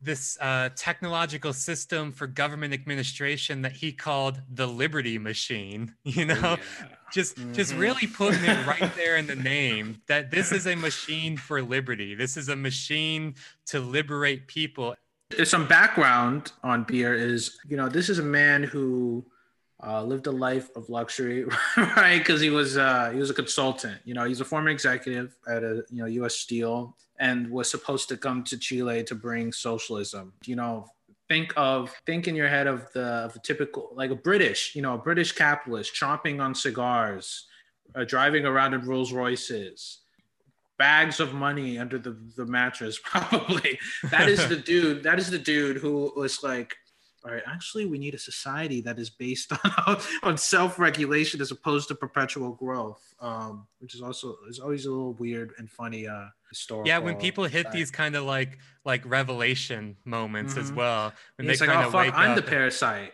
[0.00, 5.94] this uh, technological system for government administration that he called the Liberty Machine.
[6.04, 6.86] You know, oh, yeah.
[7.12, 7.52] just mm-hmm.
[7.52, 11.60] just really putting it right there in the name that this is a machine for
[11.60, 12.14] liberty.
[12.14, 13.34] This is a machine
[13.66, 14.94] to liberate people
[15.44, 19.24] some background on Beer is, you know, this is a man who
[19.84, 21.44] uh, lived a life of luxury,
[21.76, 22.18] right?
[22.18, 23.98] Because he was uh, he was a consultant.
[24.04, 26.36] You know, he's a former executive at a you know U.S.
[26.36, 30.32] Steel and was supposed to come to Chile to bring socialism.
[30.44, 30.86] You know,
[31.28, 34.82] think of think in your head of the of a typical like a British, you
[34.82, 37.46] know, a British capitalist chomping on cigars
[37.94, 39.98] uh, driving around in Rolls Royces,
[40.78, 43.78] bags of money under the, the mattress, probably.
[44.10, 45.02] That is the dude.
[45.02, 46.76] That is the dude who was like,
[47.24, 49.52] all right, actually, we need a society that is based
[49.86, 54.86] on on self regulation as opposed to perpetual growth, um, which is also is always
[54.86, 56.06] a little weird and funny.
[56.06, 56.86] Uh, historical.
[56.86, 60.62] Yeah, when people hit these kind of like like revelation moments mm-hmm.
[60.62, 63.12] as well, when they kind of oh, fuck, I'm the parasite.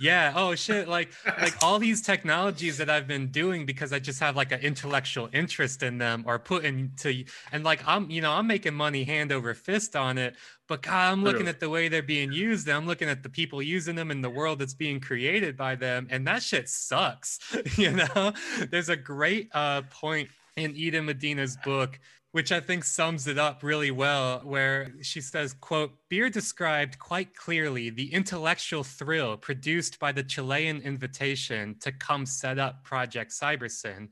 [0.00, 0.32] Yeah.
[0.34, 0.88] Oh shit.
[0.88, 4.60] Like like all these technologies that I've been doing because I just have like an
[4.60, 9.04] intellectual interest in them are put into and like I'm you know I'm making money
[9.04, 10.36] hand over fist on it,
[10.68, 12.68] but God, I'm looking at the way they're being used.
[12.68, 16.08] I'm looking at the people using them in the world that's being created by them,
[16.10, 17.38] and that shit sucks.
[17.76, 18.32] you know,
[18.70, 21.98] there's a great uh, point in Eden Medina's book
[22.32, 27.36] which I think sums it up really well, where she says, quote, Beer described quite
[27.36, 34.08] clearly the intellectual thrill produced by the Chilean invitation to come set up Project Cybersyn.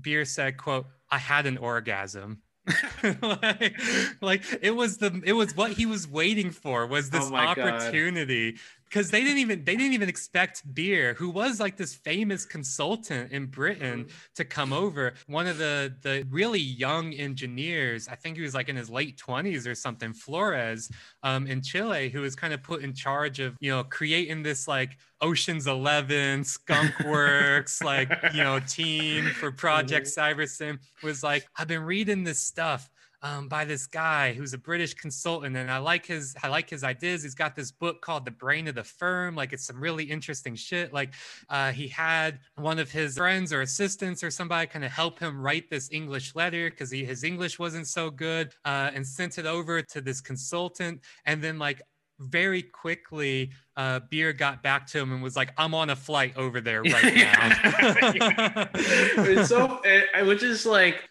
[0.00, 2.40] Beer said, quote, I had an orgasm.
[3.22, 3.74] like,
[4.20, 8.52] like, it was the it was what he was waiting for was this oh opportunity
[8.52, 8.60] God
[8.92, 13.32] because they didn't even they didn't even expect beer who was like this famous consultant
[13.32, 14.16] in britain mm-hmm.
[14.34, 18.68] to come over one of the the really young engineers i think he was like
[18.68, 20.90] in his late 20s or something flores
[21.22, 24.68] um, in chile who was kind of put in charge of you know creating this
[24.68, 30.40] like oceans 11 skunk works like you know team for project mm-hmm.
[30.40, 32.90] cybersyn was like i've been reading this stuff
[33.22, 36.82] um, by this guy who's a British consultant, and I like his I like his
[36.82, 37.22] ideas.
[37.22, 39.36] He's got this book called The Brain of the Firm.
[39.36, 40.92] Like it's some really interesting shit.
[40.92, 41.14] Like
[41.48, 45.40] uh, he had one of his friends or assistants or somebody kind of help him
[45.40, 49.82] write this English letter because his English wasn't so good, uh, and sent it over
[49.82, 51.80] to this consultant, and then like
[52.18, 56.36] very quickly uh, beer got back to him and was like i'm on a flight
[56.36, 58.68] over there right now
[59.44, 61.08] so it, which is like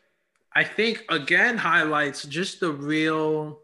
[0.54, 3.60] I think again highlights just the real,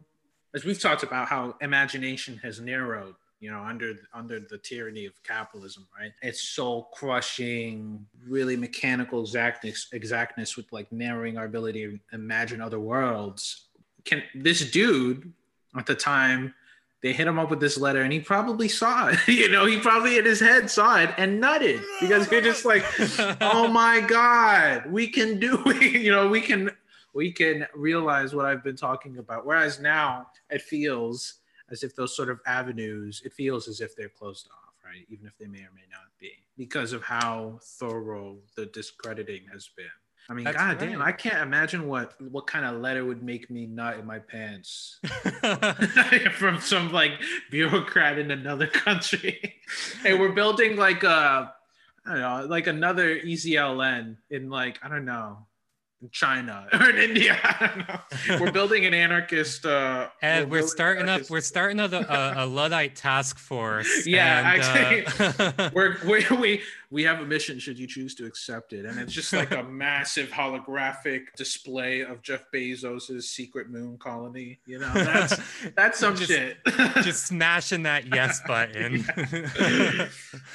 [0.55, 5.21] as we've talked about how imagination has narrowed, you know, under under the tyranny of
[5.23, 6.13] capitalism, right?
[6.21, 12.79] It's soul crushing, really mechanical exactness, exactness with like narrowing our ability to imagine other
[12.79, 13.67] worlds.
[14.05, 15.33] Can this dude
[15.77, 16.53] at the time?
[17.03, 19.19] They hit him up with this letter, and he probably saw it.
[19.27, 22.83] you know, he probably in his head saw it and nutted because you're just like,
[23.39, 26.71] "Oh my god, we can do it!" you know, we can
[27.13, 29.45] we can realize what I've been talking about.
[29.45, 31.35] Whereas now it feels
[31.69, 35.05] as if those sort of avenues, it feels as if they're closed off, right?
[35.09, 39.69] Even if they may or may not be, because of how thorough the discrediting has
[39.75, 39.85] been.
[40.29, 40.89] I mean, That's god right.
[40.89, 44.19] damn, I can't imagine what what kind of letter would make me nut in my
[44.19, 44.99] pants
[46.33, 47.11] from some like
[47.49, 49.55] bureaucrat in another country.
[50.03, 51.53] hey, we're building like a
[52.05, 55.47] I don't know, like another EZLN in like I don't know,
[56.01, 57.37] in China or in India.
[57.41, 58.39] I don't know.
[58.39, 59.65] We're building an anarchist.
[59.65, 61.29] Uh, and we're, we're starting anarchist.
[61.29, 61.31] up.
[61.31, 64.05] We're starting a, a, a Luddite task force.
[64.05, 65.69] Yeah, and, actually, uh...
[65.73, 67.59] we're, we we we have a mission.
[67.59, 72.21] Should you choose to accept it, and it's just like a massive holographic display of
[72.21, 74.59] Jeff Bezos's secret moon colony.
[74.65, 75.37] You know, that's
[75.75, 76.57] that's some just, shit.
[77.03, 79.05] just smashing that yes button.
[79.33, 80.07] yeah.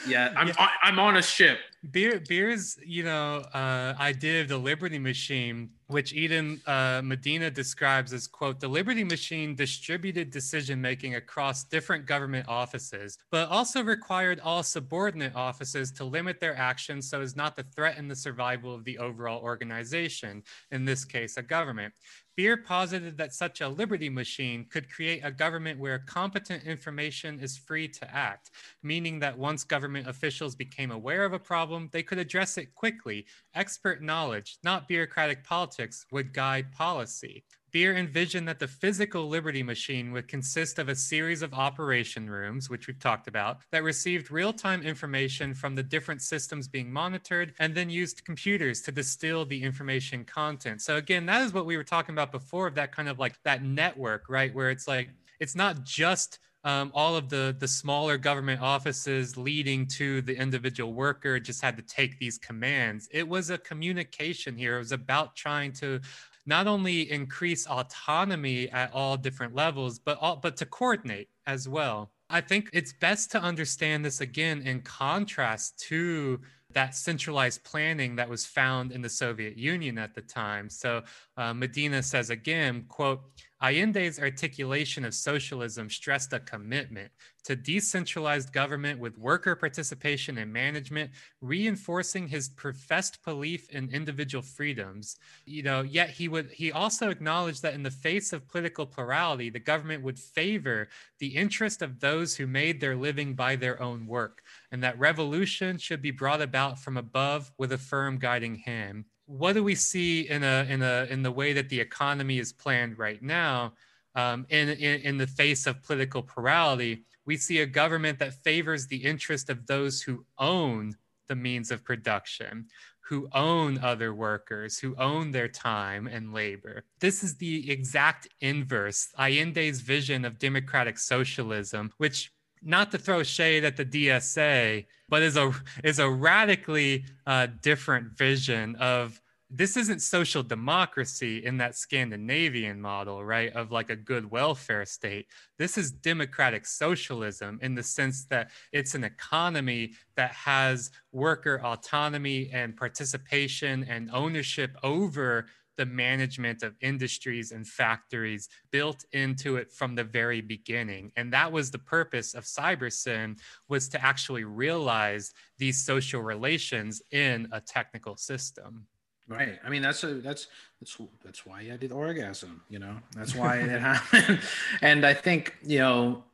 [0.09, 0.69] yeah, I'm yeah.
[0.83, 1.59] I'm on a ship.
[1.91, 8.13] Beer, Beer's, you know, uh, idea of the Liberty Machine, which Eden uh, Medina describes
[8.13, 14.41] as, quote, the Liberty Machine distributed decision making across different government offices, but also required
[14.41, 18.85] all subordinate offices to limit their actions so as not to threaten the survival of
[18.85, 21.93] the overall organization, in this case, a government.
[22.35, 27.59] Beer posited that such a liberty machine could create a government where competent information is
[27.59, 28.51] free to act,
[28.83, 33.27] meaning that once government officials became aware of a problem, they could address it quickly.
[33.55, 37.45] Expert knowledge, not bureaucratic politics, would guide policy.
[37.73, 42.69] Beer envisioned that the physical Liberty machine would consist of a series of operation rooms,
[42.69, 47.55] which we've talked about, that received real time information from the different systems being monitored
[47.59, 50.83] and then used computers to distill the information content.
[50.83, 53.43] So, again, that is what we were talking about before of that kind of like
[53.45, 54.55] that network, right?
[54.55, 55.09] Where it's like,
[55.41, 60.93] it's not just um, all of the the smaller government offices leading to the individual
[60.93, 63.09] worker just had to take these commands.
[63.11, 64.77] It was a communication here.
[64.77, 66.01] It was about trying to
[66.47, 72.11] not only increase autonomy at all different levels, but all, but to coordinate as well.
[72.31, 76.41] I think it's best to understand this again in contrast to
[76.73, 80.71] that centralized planning that was found in the Soviet Union at the time.
[80.71, 81.03] So
[81.37, 83.23] uh, Medina says again, quote,
[83.63, 87.13] Allende's articulation of socialism stressed a commitment
[87.45, 95.17] to decentralized government with worker participation and management, reinforcing his professed belief in individual freedoms.
[95.47, 99.49] You know, yet he would he also acknowledged that in the face of political plurality,
[99.49, 100.89] the government would favor
[101.21, 104.43] the interest of those who made their living by their own work,
[104.73, 109.53] and that revolution should be brought about from above with a firm guiding hand what
[109.55, 112.99] do we see in a in a in the way that the economy is planned
[112.99, 113.73] right now
[114.15, 118.87] um, in, in in the face of political plurality we see a government that favors
[118.87, 120.95] the interest of those who own
[121.29, 122.67] the means of production
[123.13, 126.85] who own other workers who own their time and labor.
[127.01, 132.33] This is the exact inverse allende's vision of democratic socialism which
[132.63, 135.53] not to throw shade at the DSA, but is a
[135.85, 139.21] is a radically uh, different vision of
[139.55, 143.53] this isn't social democracy in that Scandinavian model, right?
[143.53, 145.27] Of like a good welfare state.
[145.59, 152.49] This is democratic socialism in the sense that it's an economy that has worker autonomy
[152.51, 155.47] and participation and ownership over
[155.77, 161.13] the management of industries and factories built into it from the very beginning.
[161.17, 167.49] And that was the purpose of cybersyn was to actually realize these social relations in
[167.53, 168.87] a technical system.
[169.29, 169.59] Right.
[169.65, 170.49] I mean that's a that's
[170.81, 172.97] that's that's why i did orgasm you know?
[173.17, 174.41] That's why it happened.
[174.83, 176.25] And i think you know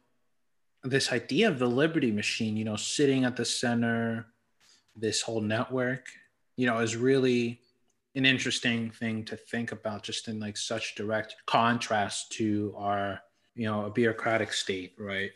[0.83, 4.27] this idea of the liberty machine you know sitting at the center
[4.97, 6.07] this whole network
[6.57, 7.61] you know is really
[8.15, 13.21] an interesting thing to think about just in like such direct contrast to our
[13.55, 15.31] you know a bureaucratic state right?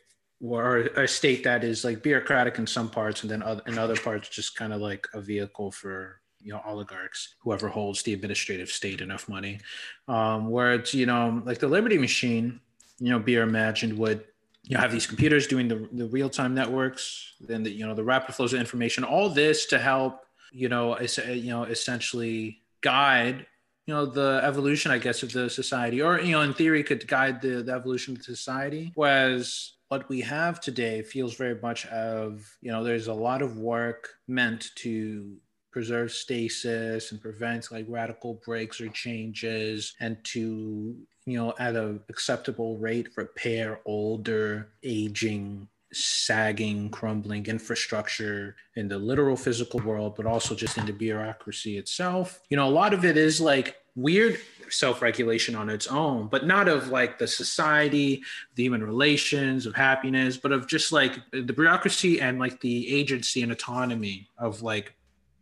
[0.44, 3.94] Or a state that is like bureaucratic in some parts and then other, in other
[3.94, 8.68] parts just kind of like a vehicle for you know oligarchs whoever holds the administrative
[8.68, 9.60] state enough money.
[10.08, 12.60] Um, where it's you know like the liberty machine
[12.98, 14.24] you know beer imagined would
[14.64, 18.04] you know have these computers doing the, the real-time networks then the you know the
[18.04, 23.46] rapid flows of information all this to help you know you know essentially guide
[23.86, 27.06] you know the evolution i guess of the society or you know in theory could
[27.08, 28.92] guide the, the evolution of society.
[28.94, 33.58] Whereas what we have today feels very much of you know there's a lot of
[33.58, 35.36] work meant to
[35.70, 42.00] preserve stasis and prevent like radical breaks or changes and to you know at an
[42.08, 50.54] acceptable rate repair older aging sagging, crumbling infrastructure in the literal physical world, but also
[50.54, 52.40] just in the bureaucracy itself.
[52.48, 54.38] You know, a lot of it is like weird
[54.70, 58.22] self-regulation on its own but not of like the society
[58.54, 63.42] the human relations of happiness but of just like the bureaucracy and like the agency
[63.42, 64.94] and autonomy of like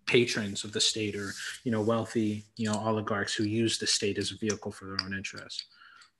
[0.06, 1.30] patrons of the state or
[1.62, 5.06] you know wealthy you know oligarchs who use the state as a vehicle for their
[5.06, 5.66] own interests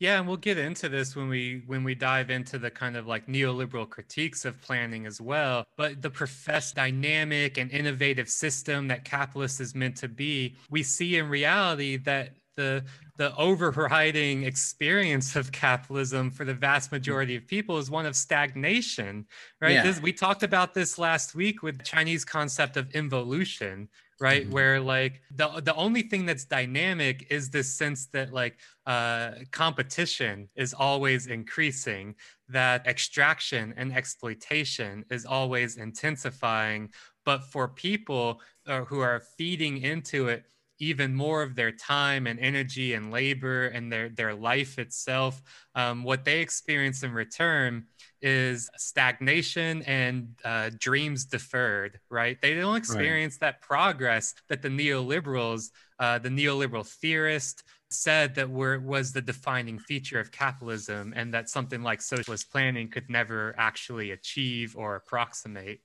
[0.00, 3.06] yeah, and we'll get into this when we when we dive into the kind of
[3.06, 5.66] like neoliberal critiques of planning as well.
[5.76, 11.18] But the professed dynamic and innovative system that capitalist is meant to be, we see
[11.18, 12.82] in reality that the
[13.18, 19.24] the overriding experience of capitalism for the vast majority of people is one of stagnation
[19.60, 19.82] right yeah.
[19.82, 23.88] this, we talked about this last week with chinese concept of involution
[24.20, 24.52] right mm-hmm.
[24.52, 30.48] where like the the only thing that's dynamic is this sense that like uh, competition
[30.56, 32.14] is always increasing
[32.48, 36.88] that extraction and exploitation is always intensifying
[37.24, 40.44] but for people uh, who are feeding into it
[40.80, 45.42] even more of their time and energy and labor and their, their life itself,
[45.74, 47.84] um, what they experience in return
[48.22, 52.40] is stagnation and uh, dreams deferred, right?
[52.40, 53.52] They don't experience right.
[53.52, 59.78] that progress that the neoliberals, uh, the neoliberal theorist, said that were was the defining
[59.78, 65.80] feature of capitalism and that something like socialist planning could never actually achieve or approximate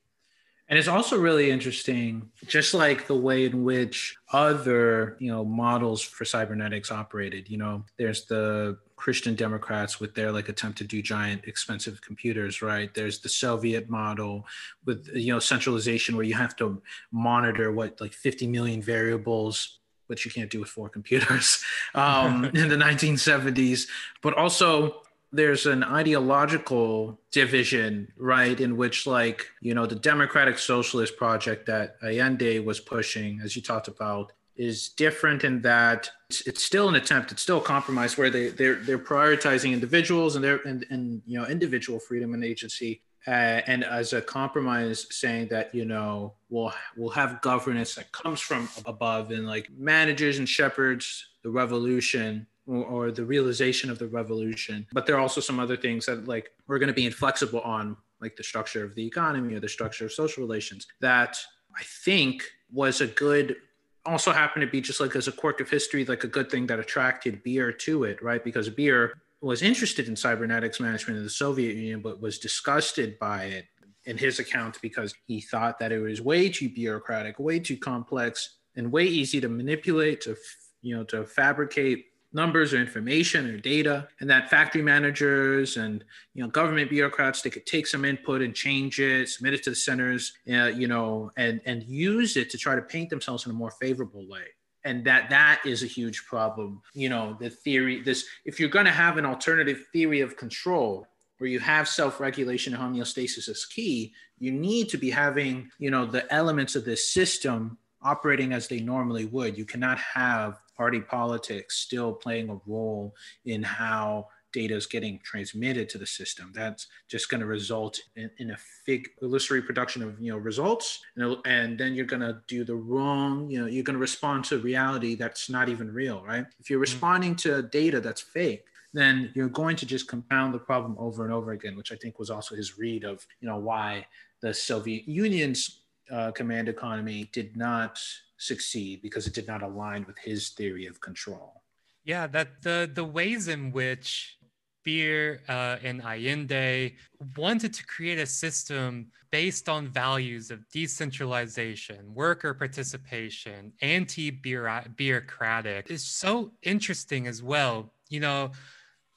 [0.68, 6.02] and it's also really interesting, just like the way in which other, you know, models
[6.02, 7.50] for cybernetics operated.
[7.50, 12.62] You know, there's the Christian Democrats with their like attempt to do giant expensive computers,
[12.62, 12.94] right?
[12.94, 14.46] There's the Soviet model
[14.86, 16.82] with you know centralization where you have to
[17.12, 21.64] monitor what like 50 million variables which you can't do with four computers
[21.96, 23.88] um, in the 1970s,
[24.22, 31.18] but also there's an ideological division, right, in which, like, you know, the Democratic Socialist
[31.18, 36.64] Project that Allende was pushing, as you talked about, is different in that it's, it's
[36.64, 40.58] still an attempt, it's still a compromise where they they're they're prioritizing individuals and their
[40.66, 45.74] and, and you know individual freedom and agency, uh, and as a compromise, saying that
[45.76, 51.28] you know we'll we'll have governance that comes from above and like manages and shepherds
[51.44, 54.88] the revolution or, or the realization of the revolution.
[54.94, 57.98] But there are also some other things that like we're going to be inflexible on,
[58.22, 60.88] like the structure of the economy or the structure of social relations.
[61.02, 61.38] That
[61.78, 63.58] I think was a good
[64.06, 66.68] also happened to be just like as a quirk of history, like a good thing
[66.68, 68.44] that attracted Beer to it, right?
[68.44, 73.46] Because Beer was interested in cybernetics management in the Soviet Union, but was disgusted by
[73.46, 73.66] it
[74.06, 78.58] in his account because he thought that it was way too bureaucratic, way too complex,
[78.76, 80.36] and way easy to manipulate, to
[80.82, 82.06] you know, to fabricate
[82.36, 87.50] numbers or information or data and that factory managers and you know government bureaucrats they
[87.50, 91.32] could take some input and change it submit it to the centers uh, you know
[91.38, 94.44] and and use it to try to paint themselves in a more favorable way.
[94.84, 96.82] And that that is a huge problem.
[96.94, 101.08] You know the theory this if you're going to have an alternative theory of control
[101.38, 106.06] where you have self-regulation and homeostasis as key you need to be having you know
[106.06, 111.78] the elements of this system operating as they normally would you cannot have party politics
[111.78, 113.14] still playing a role
[113.46, 116.52] in how data is getting transmitted to the system.
[116.56, 121.02] That's just going to result in, in, a fig illusory production of you know results,
[121.18, 123.50] and, and then you're going to do the wrong.
[123.52, 126.46] You know, you're going to respond to reality that's not even real, right?
[126.60, 126.90] If you're mm.
[126.90, 131.34] responding to data that's fake, then you're going to just compound the problem over and
[131.34, 134.08] over again, which I think was also his read of you know why
[134.42, 135.82] the Soviet Union's
[136.12, 138.00] uh, command economy did not
[138.38, 141.64] succeed because it did not align with his theory of control.
[142.04, 144.38] Yeah, that the the ways in which
[144.84, 146.96] Beer uh, and Allende
[147.36, 156.52] wanted to create a system based on values of decentralization, worker participation, anti-bureaucratic is so
[156.62, 157.92] interesting as well.
[158.10, 158.52] You know,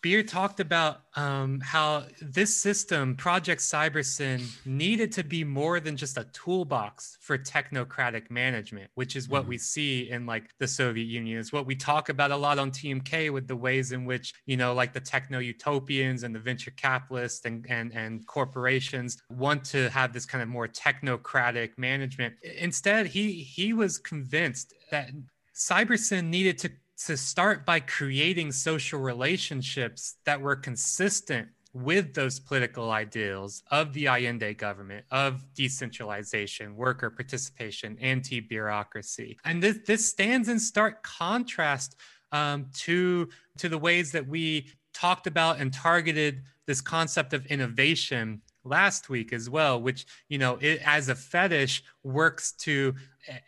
[0.01, 6.16] Beer talked about um, how this system, Project Cybersyn, needed to be more than just
[6.16, 9.51] a toolbox for technocratic management, which is what mm-hmm.
[9.51, 11.40] we see in like the Soviet Union.
[11.40, 14.57] It's what we talk about a lot on TMK with the ways in which, you
[14.57, 19.90] know, like the techno utopians and the venture capitalists and, and, and corporations want to
[19.90, 22.34] have this kind of more technocratic management.
[22.42, 25.11] Instead, he he was convinced that
[25.55, 26.70] Cybersyn needed to
[27.07, 34.09] to start by creating social relationships that were consistent with those political ideals of the
[34.09, 39.38] Allende government, of decentralization, worker participation, anti bureaucracy.
[39.44, 41.96] And this, this stands in stark contrast
[42.32, 43.28] um, to,
[43.59, 49.32] to the ways that we talked about and targeted this concept of innovation last week
[49.32, 52.94] as well which you know it as a fetish works to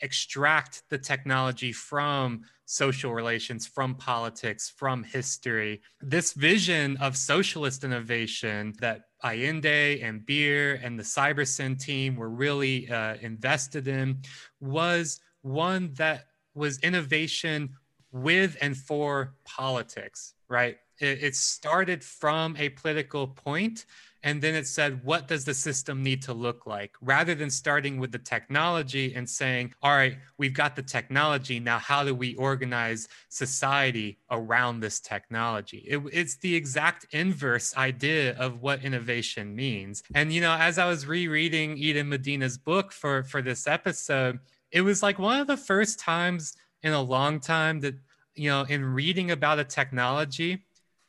[0.01, 5.83] extract the technology from social relations, from politics, from history.
[6.01, 12.89] This vision of socialist innovation that Allende and Beer and the Cybersyn team were really
[12.89, 14.19] uh, invested in
[14.61, 17.71] was one that was innovation
[18.13, 20.79] with and for politics, right?
[21.01, 23.85] It, it started from a political point
[24.23, 26.95] and then it said, what does the system need to look like?
[27.01, 31.59] Rather than starting with the technology and saying, all right, we've got the technology.
[31.59, 35.79] Now, how do we organize society around this technology?
[35.89, 40.03] It, it's the exact inverse idea of what innovation means.
[40.15, 44.39] And, you know, as I was rereading Eden Medina's book for, for this episode,
[44.71, 47.95] it was like one of the first times in a long time that,
[48.35, 50.65] you know, in reading about a technology,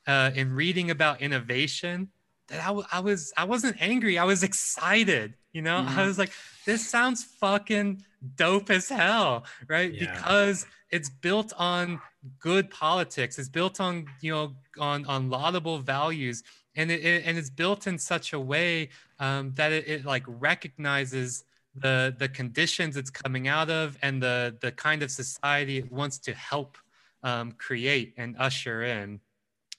[0.07, 2.09] uh, in reading about innovation,
[2.51, 4.17] that I, I was I wasn't angry.
[4.17, 5.33] I was excited.
[5.53, 5.99] You know, mm-hmm.
[5.99, 6.31] I was like,
[6.65, 8.03] this sounds fucking
[8.35, 9.93] dope as hell, right?
[9.93, 10.13] Yeah.
[10.13, 11.99] Because it's built on
[12.39, 13.39] good politics.
[13.39, 16.43] It's built on you know on on laudable values,
[16.75, 18.89] and it, it and it's built in such a way
[19.19, 21.45] um, that it, it like recognizes
[21.75, 26.17] the the conditions it's coming out of and the the kind of society it wants
[26.17, 26.77] to help
[27.23, 29.21] um, create and usher in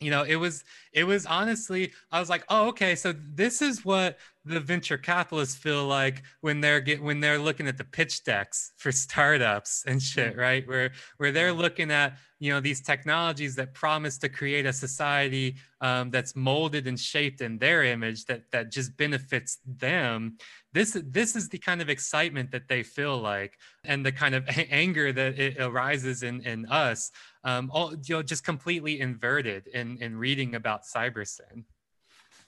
[0.03, 3.85] you know it was it was honestly i was like oh okay so this is
[3.85, 8.25] what the venture capitalists feel like when they're get when they're looking at the pitch
[8.25, 10.67] decks for startups and shit right?
[10.67, 15.57] Where where they're looking at you know these technologies that promise to create a society
[15.81, 20.37] um, that's molded and shaped in their image that that just benefits them.
[20.73, 24.45] This this is the kind of excitement that they feel like and the kind of
[24.71, 27.13] anger that it arises in in us
[27.45, 31.65] um, all you know just completely inverted in in reading about cybersyn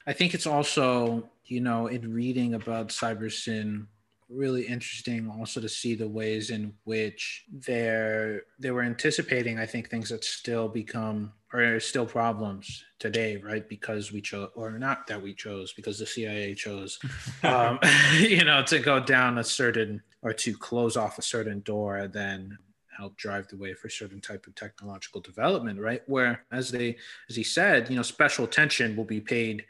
[0.07, 3.86] i think it's also you know in reading about cybersyn
[4.30, 9.88] really interesting also to see the ways in which they're they were anticipating i think
[9.88, 13.68] things that still become or are still problems today right?
[13.68, 16.99] Because we chose or not that we chose because the cia chose
[17.45, 17.78] um,
[18.18, 22.59] you know to go down a certain or to close off a certain door then
[22.97, 26.03] help drive the way for certain type of technological development, right?
[26.07, 26.97] Where, as they,
[27.28, 29.64] as he said, you know, special attention will be paid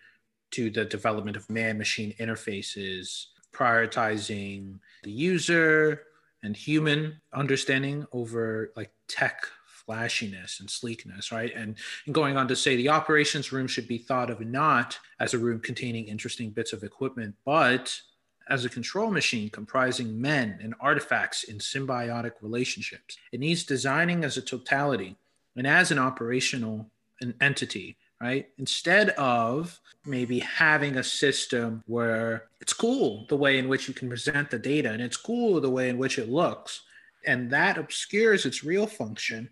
[0.53, 6.03] to the development of man-machine interfaces, prioritizing the user
[6.43, 11.53] and human understanding over like tech flashiness and sleekness, right?
[11.55, 15.35] And, and, going on to say the operations room should be thought of not as
[15.35, 18.01] a room containing interesting bits of equipment, but
[18.49, 23.17] as a control machine comprising men and artifacts in symbiotic relationships.
[23.33, 25.17] It needs designing as a totality
[25.57, 26.91] and as an operational
[27.21, 28.49] an entity, right?
[28.59, 34.09] Instead of maybe having a system where it's cool the way in which you can
[34.09, 36.83] present the data and it's cool the way in which it looks,
[37.27, 39.49] and that obscures its real function,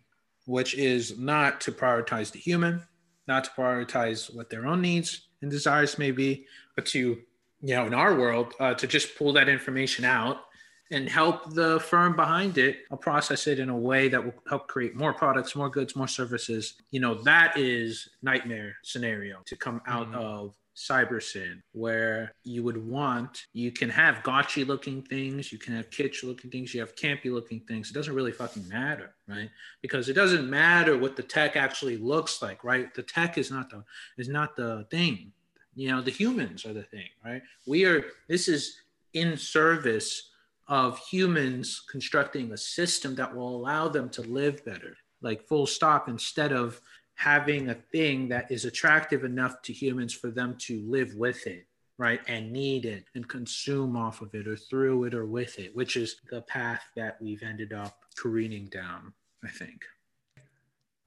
[0.47, 2.83] which is not to prioritize the human,
[3.27, 7.21] not to prioritize what their own needs and desires may be, but to
[7.63, 10.45] you know, in our world, uh, to just pull that information out
[10.91, 14.69] and help the firm behind it uh, process it in a way that will help
[14.69, 16.75] create more products, more goods, more services.
[16.91, 20.21] You know, that is nightmare scenario to come out mm-hmm.
[20.21, 25.91] of CyberSyn, where you would want, you can have gotchy looking things, you can have
[25.91, 27.91] kitsch looking things, you have campy looking things.
[27.91, 29.51] It doesn't really fucking matter, right?
[29.83, 32.93] Because it doesn't matter what the tech actually looks like, right?
[32.95, 33.85] The tech is not the
[34.19, 35.33] is not the thing
[35.75, 37.43] you know the humans are the thing right?
[37.67, 38.77] We are this is
[39.15, 40.31] in service
[40.69, 46.09] of humans constructing a system that will allow them to live better like full stop
[46.09, 46.81] instead of
[47.15, 51.67] having a thing that is attractive enough to humans for them to live with it
[51.99, 52.21] right?
[52.27, 55.97] And need it and consume off of it or through it or with it which
[55.97, 59.13] is the path that we've ended up careening down
[59.45, 59.85] i think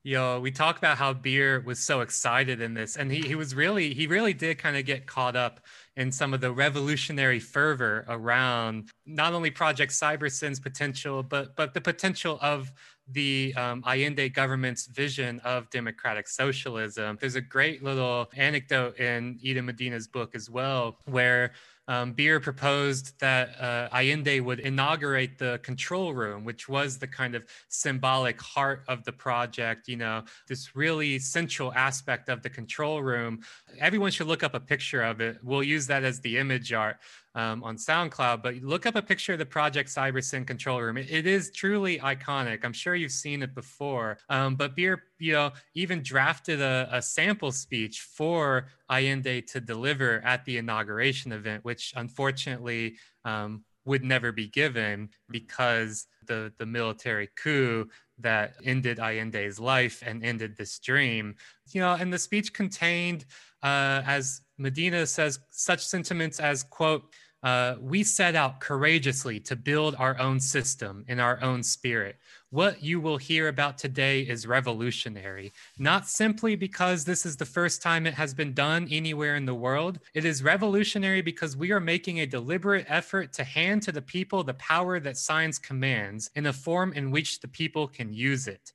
[0.08, 3.56] Yo, we talk about how Beer was so excited in this, and he, he was
[3.56, 5.62] really he really did kind of get caught up
[5.98, 11.82] in some of the revolutionary fervor around not only Project Cybersyn's potential, but but the
[11.82, 12.72] potential of
[13.08, 17.18] the um, Allende government's vision of democratic socialism.
[17.20, 21.54] There's a great little anecdote in Eden Medina's book as well, where
[21.88, 27.36] um, Beer proposed that uh, Allende would inaugurate the control room, which was the kind
[27.36, 29.88] of symbolic heart of the project.
[29.88, 33.42] You know, this really central aspect of the control room.
[33.80, 35.38] Everyone should look up a picture of it.
[35.44, 36.98] We'll use that as the image art
[37.36, 40.98] um, on SoundCloud, but look up a picture of the Project CyberSyn control room.
[40.98, 42.64] it, it is truly iconic.
[42.64, 44.18] I'm sure you've seen it before.
[44.30, 50.22] Um, but Beer, you know, even drafted a, a sample speech for Allende to deliver
[50.26, 57.30] at the inauguration event, which unfortunately um, would never be given because the the military
[57.36, 61.36] coup that ended Allende's life and ended this dream.
[61.72, 63.26] You know, and the speech contained,
[63.62, 67.04] uh, as Medina says, such sentiments as quote
[67.46, 72.18] uh, we set out courageously to build our own system in our own spirit.
[72.50, 77.84] What you will hear about today is revolutionary, not simply because this is the first
[77.84, 80.00] time it has been done anywhere in the world.
[80.16, 84.44] It is revolutionary because we are making a deliberate effort to hand to the people
[84.44, 88.74] the power that science commands in a form in which the people can use it.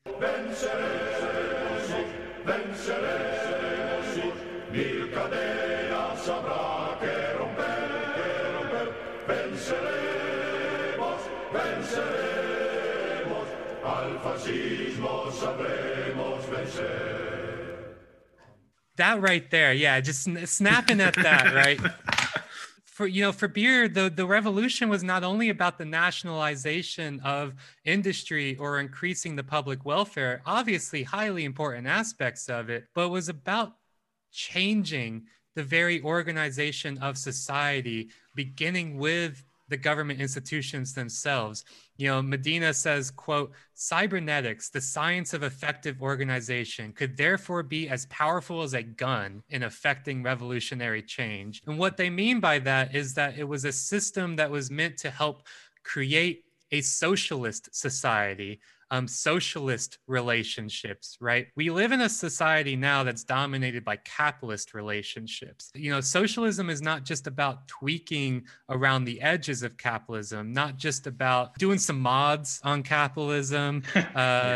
[18.96, 21.80] That right there, yeah, just snapping at that, right?
[23.00, 27.54] for you know for beer the the revolution was not only about the nationalization of
[27.86, 33.72] industry or increasing the public welfare obviously highly important aspects of it but was about
[34.32, 35.22] changing
[35.54, 41.64] the very organization of society beginning with the government institutions themselves.
[41.96, 48.06] You know, Medina says, quote, cybernetics, the science of effective organization, could therefore be as
[48.06, 51.62] powerful as a gun in affecting revolutionary change.
[51.66, 54.98] And what they mean by that is that it was a system that was meant
[54.98, 55.44] to help
[55.82, 58.60] create a socialist society
[58.90, 61.48] um, socialist relationships, right?
[61.56, 65.70] We live in a society now that's dominated by capitalist relationships.
[65.74, 71.06] You know, socialism is not just about tweaking around the edges of capitalism, not just
[71.06, 73.82] about doing some mods on capitalism.
[74.10, 74.12] Uh,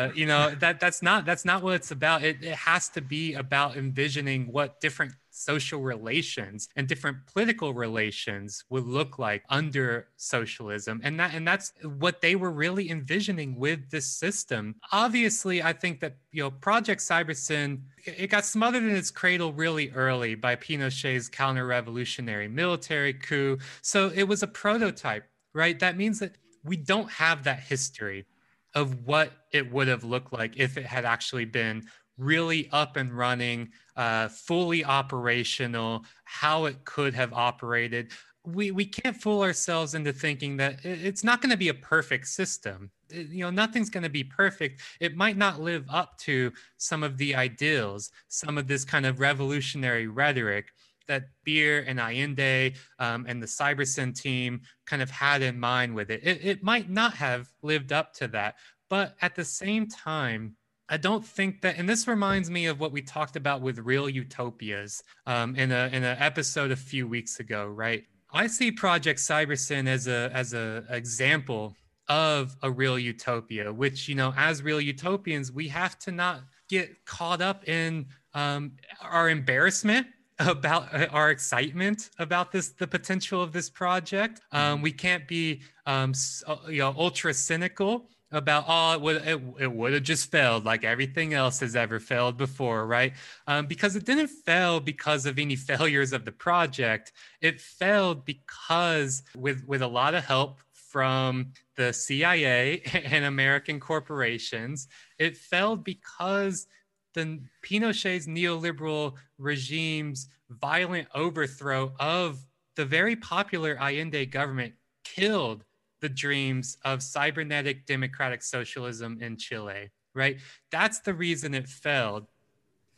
[0.08, 0.12] yeah.
[0.14, 2.22] You know, that that's not that's not what it's about.
[2.24, 8.64] It, it has to be about envisioning what different social relations and different political relations
[8.70, 11.00] would look like under socialism.
[11.02, 14.76] And that and that's what they were really envisioning with this system.
[14.92, 19.90] Obviously i think that you know project cybersyn it got smothered in its cradle really
[19.90, 23.58] early by pinochet's counter-revolutionary military coup.
[23.82, 25.24] So it was a prototype
[25.54, 25.78] right?
[25.78, 28.26] That means that we don't have that history
[28.74, 31.84] of what it would have looked like if it had actually been
[32.18, 38.10] really up and running, uh, fully operational, how it could have operated.
[38.46, 42.28] We, we can't fool ourselves into thinking that it's not going to be a perfect
[42.28, 42.90] system.
[43.10, 44.82] You know, nothing's going to be perfect.
[45.00, 49.20] It might not live up to some of the ideals, some of this kind of
[49.20, 50.72] revolutionary rhetoric
[51.06, 56.10] that Beer and Allende um, and the Cybersyn team kind of had in mind with
[56.10, 56.20] it.
[56.24, 56.44] it.
[56.44, 58.56] It might not have lived up to that,
[58.88, 60.56] but at the same time,
[60.88, 64.08] I don't think that, and this reminds me of what we talked about with real
[64.08, 68.04] utopias um, in a in an episode a few weeks ago, right?
[68.32, 71.74] I see Project Cybersyn as a as a example
[72.08, 77.04] of a real utopia, which you know, as real utopians, we have to not get
[77.06, 80.06] caught up in um, our embarrassment
[80.38, 85.62] about uh, our excitement about this the potential of this project um, we can't be
[85.86, 86.12] um,
[86.48, 90.64] uh, you know ultra cynical about oh it would it, it would have just failed
[90.64, 93.12] like everything else has ever failed before right?
[93.46, 97.12] Um, because it didn't fail because of any failures of the project.
[97.40, 104.86] It failed because with with a lot of help from the cia and american corporations
[105.18, 106.68] it failed because
[107.14, 112.44] the Pinochet's neoliberal regime's violent overthrow of
[112.76, 114.74] the very popular Allende government
[115.04, 115.64] killed
[116.04, 120.36] the dreams of cybernetic democratic socialism in Chile, right?
[120.70, 122.26] That's the reason it failed.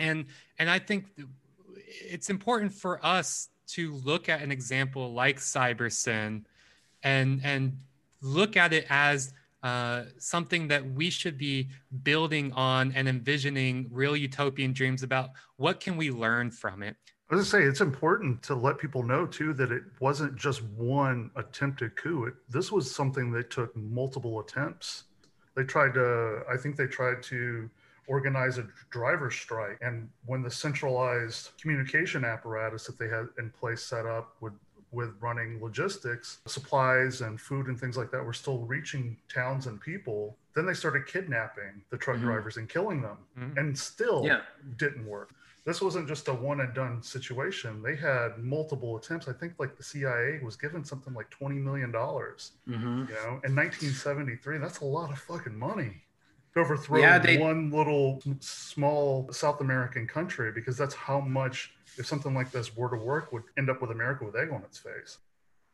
[0.00, 0.26] And
[0.58, 1.04] and I think
[1.86, 6.46] it's important for us to look at an example like Cybersyn
[7.04, 7.78] and and
[8.22, 9.32] look at it as
[9.62, 11.68] uh, something that we should be
[12.02, 16.96] building on and envisioning real utopian dreams about what can we learn from it
[17.28, 20.62] I was gonna say it's important to let people know too that it wasn't just
[20.62, 22.26] one attempted coup.
[22.26, 25.04] It, this was something that took multiple attempts.
[25.56, 27.68] They tried to, I think they tried to
[28.06, 33.82] organize a driver strike, and when the centralized communication apparatus that they had in place
[33.82, 34.52] set up would
[34.92, 39.80] with running logistics, supplies and food and things like that were still reaching towns and
[39.80, 40.36] people.
[40.54, 42.26] Then they started kidnapping the truck mm-hmm.
[42.26, 43.58] drivers and killing them, mm-hmm.
[43.58, 44.42] and still yeah.
[44.76, 45.34] didn't work
[45.66, 47.82] this wasn't just a one and done situation.
[47.82, 49.26] They had multiple attempts.
[49.26, 52.52] I think like the CIA was given something like twenty million dollars.
[52.68, 53.06] Mm-hmm.
[53.08, 56.04] You know, in 1973, that's a lot of fucking money
[56.54, 57.36] to overthrow yeah, they...
[57.36, 62.88] one little small South American country because that's how much if something like this were
[62.88, 65.18] to work would end up with America with egg on its face.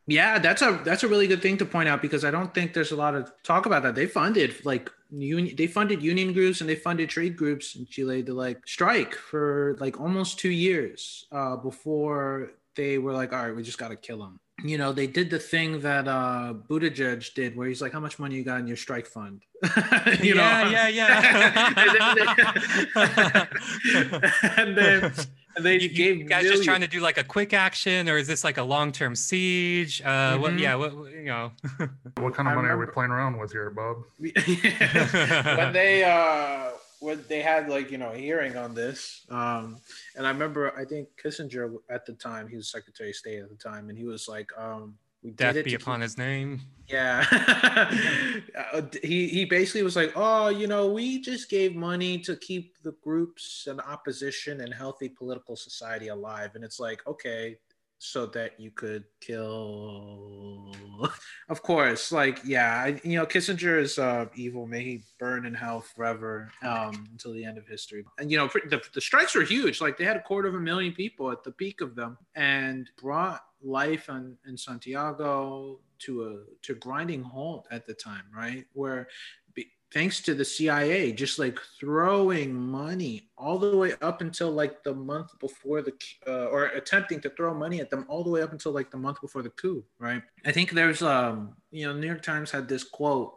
[0.07, 2.75] Yeah, that's a that's a really good thing to point out because I don't think
[2.75, 3.95] there's a lot of talk about that.
[3.95, 8.23] They funded like union, they funded union groups and they funded trade groups in Chile
[8.25, 13.55] to like strike for like almost two years uh, before they were like, all right,
[13.55, 14.41] we just got to kill them.
[14.65, 18.19] You know, they did the thing that uh Buttigieg did, where he's like, "How much
[18.19, 19.43] money you got in your strike fund?"
[20.23, 20.71] you yeah, know?
[20.71, 21.09] yeah, yeah,
[24.57, 25.13] and then
[25.61, 26.61] they you, gave you guys millions.
[26.61, 29.15] just trying to do like a quick action, or is this like a long term
[29.15, 30.01] siege?
[30.03, 30.43] Uh, mm-hmm.
[30.43, 30.59] what?
[30.59, 30.93] Yeah, what?
[31.13, 31.53] You know.
[32.19, 34.05] what kind of money are we playing around with here, Bob?
[34.19, 39.79] when they uh, when they had like you know a hearing on this, um,
[40.17, 43.49] and I remember I think Kissinger at the time he was Secretary of State at
[43.49, 46.03] the time, and he was like, um, we death be upon keep...
[46.03, 46.61] his name.
[46.89, 47.25] Yeah.
[48.73, 52.77] Uh, he he basically was like oh you know we just gave money to keep
[52.83, 56.51] the groups and opposition and healthy political society alive.
[56.55, 57.59] And it's like okay
[58.05, 60.75] so that you could kill
[61.49, 64.67] of course like yeah I, you know kissinger is uh, evil.
[64.67, 68.05] May he burn in hell forever um, until the end of history.
[68.19, 69.81] And you know the, the strikes were huge.
[69.81, 72.89] Like they had a quarter of a million people at the peak of them and
[73.01, 78.65] brought life in, in santiago to a to grinding halt at the time right?
[78.73, 79.09] Where
[79.93, 84.95] thanks to the CIA, just like throwing money all the way up until like the
[84.95, 85.93] month before the,
[86.27, 88.97] uh, or attempting to throw money at them all the way up until like the
[88.97, 90.23] month before the coup, right?
[90.45, 93.35] I think there's, um, you know, New York Times had this quote.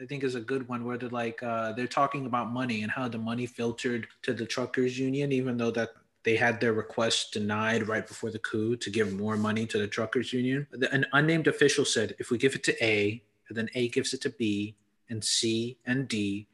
[0.00, 2.90] I think is a good one where they're like uh, they're talking about money and
[2.90, 5.90] how the money filtered to the truckers union, even though that
[6.24, 9.86] they had their request denied right before the coup to give more money to the
[9.86, 10.66] truckers union.
[10.90, 14.30] An unnamed official said, if we give it to A, then A gives it to
[14.30, 14.74] B,
[15.08, 16.48] and C and D,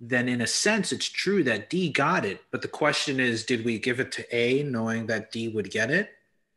[0.00, 2.40] then in a sense, it's true that D got it.
[2.50, 5.90] But the question is, did we give it to A knowing that D would get
[5.90, 6.10] it?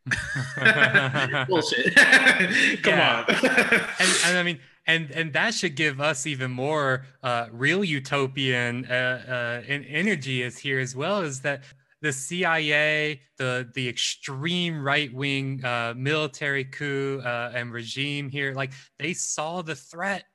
[1.48, 1.96] Bullshit.
[2.84, 3.26] Come on.
[3.28, 8.86] and, and, I mean, and and that should give us even more uh, real utopian
[8.86, 11.22] uh, uh, energy is here as well.
[11.22, 11.64] Is that
[12.02, 18.74] the CIA, the the extreme right wing uh, military coup uh, and regime here, like
[19.00, 20.26] they saw the threat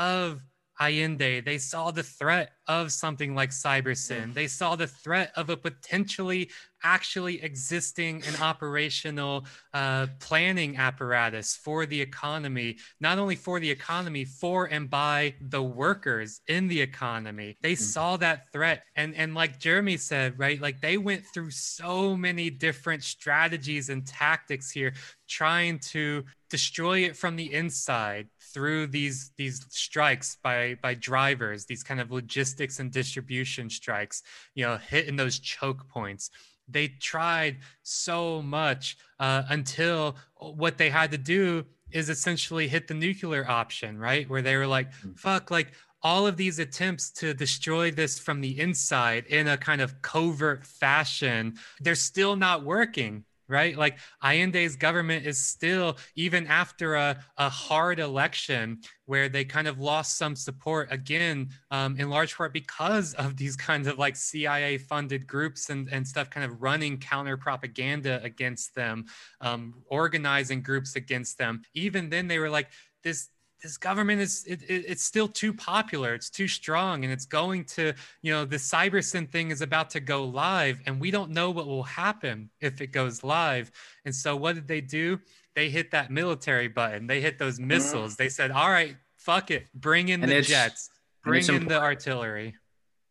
[0.00, 0.42] of
[0.80, 1.40] Allende.
[1.40, 4.32] They saw the threat of something like Cybersyn.
[4.32, 6.50] They saw the threat of a potentially
[6.82, 14.24] actually existing and operational uh, planning apparatus for the economy, not only for the economy,
[14.24, 17.56] for and by the workers in the economy.
[17.62, 17.82] They mm-hmm.
[17.82, 18.84] saw that threat.
[18.96, 24.06] And, and like Jeremy said, right, like they went through so many different strategies and
[24.06, 24.94] tactics here
[25.28, 31.84] trying to destroy it from the inside through these these strikes by by drivers these
[31.84, 34.22] kind of logistics and distribution strikes
[34.54, 36.30] you know hitting those choke points
[36.72, 42.94] they tried so much uh, until what they had to do is essentially hit the
[42.94, 45.18] nuclear option right where they were like mm.
[45.18, 49.80] fuck like all of these attempts to destroy this from the inside in a kind
[49.80, 53.76] of covert fashion they're still not working right?
[53.76, 59.80] Like Allende's government is still, even after a, a hard election where they kind of
[59.80, 64.78] lost some support again, um, in large part because of these kinds of like CIA
[64.78, 69.04] funded groups and, and stuff kind of running counter propaganda against them,
[69.40, 71.62] um, organizing groups against them.
[71.74, 72.68] Even then, they were like,
[73.02, 73.28] this
[73.62, 77.64] this government is it, it, it's still too popular it's too strong and it's going
[77.64, 77.92] to
[78.22, 81.66] you know the cybersyn thing is about to go live and we don't know what
[81.66, 83.70] will happen if it goes live.
[84.04, 85.20] And so what did they do?
[85.54, 87.06] They hit that military button.
[87.06, 87.68] They hit those mm-hmm.
[87.68, 88.16] missiles.
[88.16, 89.68] They said all right fuck it.
[89.74, 90.90] Bring in and the jets.
[91.22, 92.56] bring in the artillery.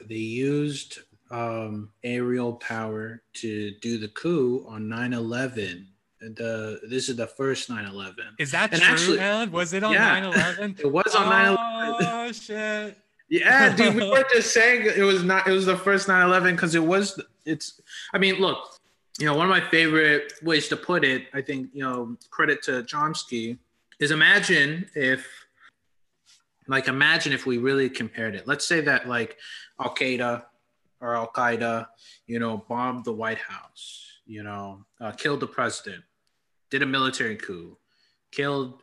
[0.07, 5.85] They used um, aerial power to do the coup on 9-11
[6.21, 9.51] the this is the first 9-11 is that and true actually, Ed?
[9.51, 11.57] was it on yeah, 9-11 it was on oh,
[11.97, 12.97] 9-11 oh shit.
[13.31, 16.75] Yeah dude we were just saying it was not it was the first 9-11 because
[16.75, 17.79] it was it's
[18.13, 18.57] i mean look
[19.19, 22.63] you know one of my favorite ways to put it i think you know credit
[22.63, 23.57] to chomsky
[23.99, 25.27] is imagine if
[26.69, 28.47] like imagine if we really compared it.
[28.47, 29.37] Let's say that like
[29.79, 30.43] al-qaeda
[31.01, 31.87] or al-qaeda
[32.27, 36.03] you know bombed the white house you know uh, killed the president
[36.69, 37.77] did a military coup,
[38.31, 38.81] killed,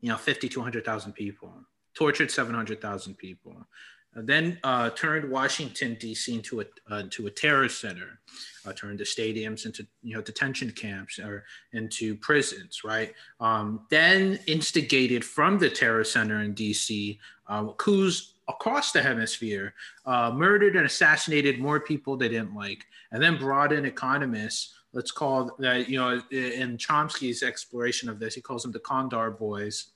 [0.00, 1.52] you know, 50 to 100,000 people,
[1.94, 3.66] tortured 700,000 people,
[4.14, 6.34] then uh, turned Washington D.C.
[6.34, 8.18] into a uh, into a terror center,
[8.66, 13.14] uh, turned the stadiums into you know detention camps or into prisons, right?
[13.38, 17.20] Um, then instigated from the terror center in D.C.
[17.46, 19.74] Um, coups across the hemisphere,
[20.06, 25.10] uh, murdered and assassinated more people they didn't like, and then brought in economists let's
[25.10, 29.92] call that you know in chomsky's exploration of this he calls them the condor boys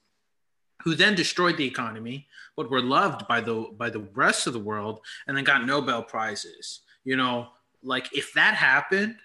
[0.83, 2.27] who then destroyed the economy
[2.57, 6.03] but were loved by the by the rest of the world and then got nobel
[6.03, 6.81] prizes.
[7.05, 7.49] You know
[7.83, 9.17] like if that happened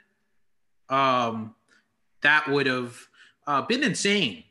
[0.90, 1.56] um
[2.22, 2.98] that would have
[3.48, 4.44] uh, been insane.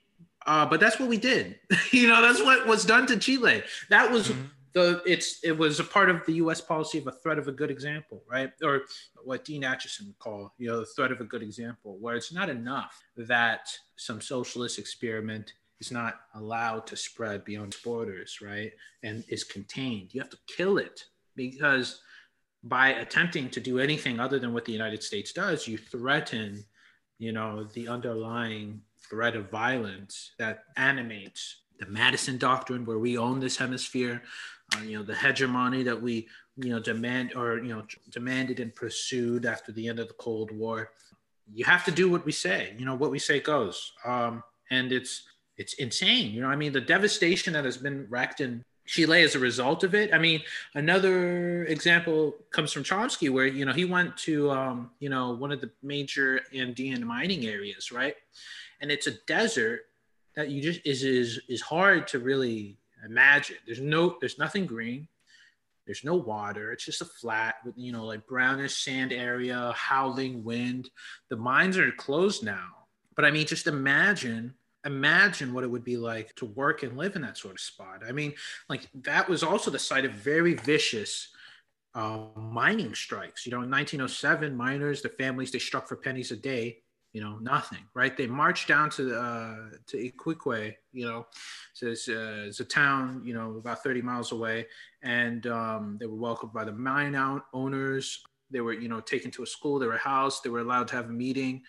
[0.47, 1.59] Uh, but that's what we did.
[1.91, 3.63] You know that's what was done to chile.
[3.91, 4.45] That was mm-hmm
[4.79, 6.61] the it's it was a part of the U.S.
[6.61, 8.51] policy of a threat of a good example, right?
[8.63, 8.83] Or
[9.25, 12.33] what Dean Acheson would call, you know, the threat of a good example, where it's
[12.33, 18.73] not enough that some socialist experiment is not allowed to spread beyond borders, right?
[19.03, 20.15] And is contained.
[20.15, 21.05] You have to kill it
[21.37, 22.01] because
[22.65, 26.65] by attempting to do anything other than what the United States does, you threaten,
[27.19, 33.41] you know, the underlying threat of violence that animates the Madison Doctrine, where we own
[33.41, 34.23] this hemisphere,
[34.85, 39.47] you know, the hegemony that we, you know, demand or, you know, demanded and pursued
[39.47, 40.91] after the end of the Cold War.
[41.53, 43.93] You have to do what we say, you know, what we say goes.
[44.05, 45.23] Um, and it's,
[45.57, 46.33] it's insane.
[46.33, 49.85] You know, I mean, the devastation that has been wreaked in Chile as a result
[49.85, 50.13] of it.
[50.15, 50.41] I mean,
[50.75, 55.53] another example comes from Chomsky, where you know he went to um, you know one
[55.53, 58.17] of the major Andean mining areas, right?
[58.81, 59.83] And it's a desert
[60.35, 63.57] that you just is is is hard to really imagine.
[63.67, 65.09] There's no, there's nothing green.
[65.87, 66.73] There's no water.
[66.73, 70.91] It's just a flat with, you know, like brownish sand area, howling wind.
[71.31, 72.69] The mines are closed now.
[73.17, 77.17] But I mean, just imagine, imagine what it would be like to work and live
[77.17, 78.03] in that sort of spot.
[78.07, 78.35] I mean,
[78.69, 81.29] like that was also the site of very vicious
[81.95, 83.47] uh, mining strikes.
[83.47, 86.83] You know, in 1907, miners, the families, they struck for pennies a day
[87.13, 88.17] you know nothing right?
[88.17, 89.57] They marched down to uh
[89.87, 91.27] to iquique you know
[91.73, 94.67] so it's, uh, it's a town you know about 30 miles away.
[95.03, 97.17] And um, they were welcomed by the mine
[97.53, 98.21] owners.
[98.51, 99.79] They were you know taken to a school.
[99.79, 100.43] They were housed.
[100.43, 101.63] They were allowed to have a meeting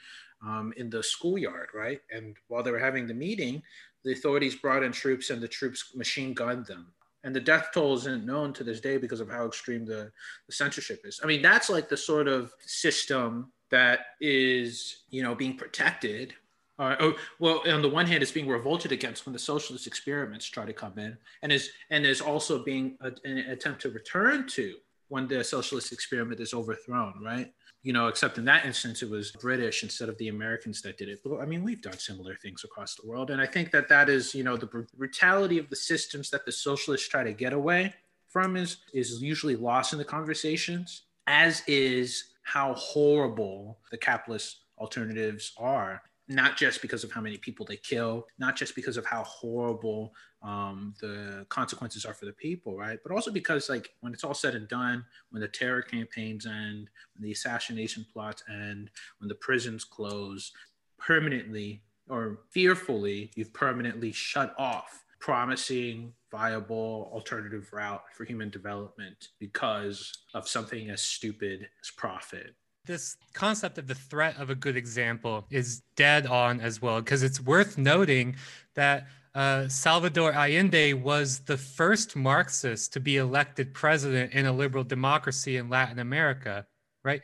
[0.45, 2.01] um, in the schoolyard right?
[2.11, 3.61] And while they were having the meeting
[4.03, 6.87] the authorities brought in troops and the troops machine gunned them.
[7.23, 10.09] And the death toll isn't known to this day because of how extreme the,
[10.47, 11.19] the censorship is.
[11.21, 16.33] I mean that's like the sort of system that is, you know, being protected
[16.79, 20.45] Or, oh, well, on the one hand, it's being revolted against when the socialist experiments
[20.45, 24.47] try to come in, and is and is also being a, an attempt to return
[24.47, 24.75] to
[25.09, 27.51] when the socialist experiment is overthrown, right?
[27.83, 31.09] You know, except in that instance, it was British instead of the Americans that did
[31.09, 31.19] it.
[31.23, 34.07] But I mean, we've done similar things across the world, and I think that that
[34.07, 37.93] is, you know, the brutality of the systems that the socialists try to get away
[38.29, 45.53] from is is usually lost in the conversations, as is how horrible the capitalist alternatives
[45.57, 49.23] are not just because of how many people they kill, not just because of how
[49.23, 52.99] horrible um, the consequences are for the people, right?
[53.03, 56.87] But also because, like, when it's all said and done, when the terror campaigns end,
[57.15, 60.51] when the assassination plots end, when the prisons close,
[60.99, 70.19] permanently or fearfully, you've permanently shut off promising viable alternative route for human development because
[70.33, 72.55] of something as stupid as profit
[72.89, 77.21] this concept of the threat of a good example is dead on as well, because
[77.21, 78.35] it's worth noting
[78.73, 84.83] that uh, Salvador Allende was the first Marxist to be elected president in a liberal
[84.83, 86.65] democracy in Latin America,
[87.03, 87.21] right?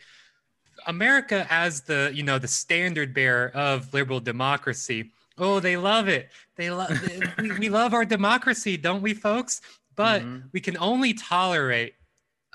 [0.86, 5.12] America as the you know the standard bearer of liberal democracy.
[5.38, 6.30] Oh, they love it.
[6.56, 6.92] They love
[7.40, 9.62] we, we love our democracy, don't we, folks?
[9.96, 10.48] But mm-hmm.
[10.54, 11.94] we can only tolerate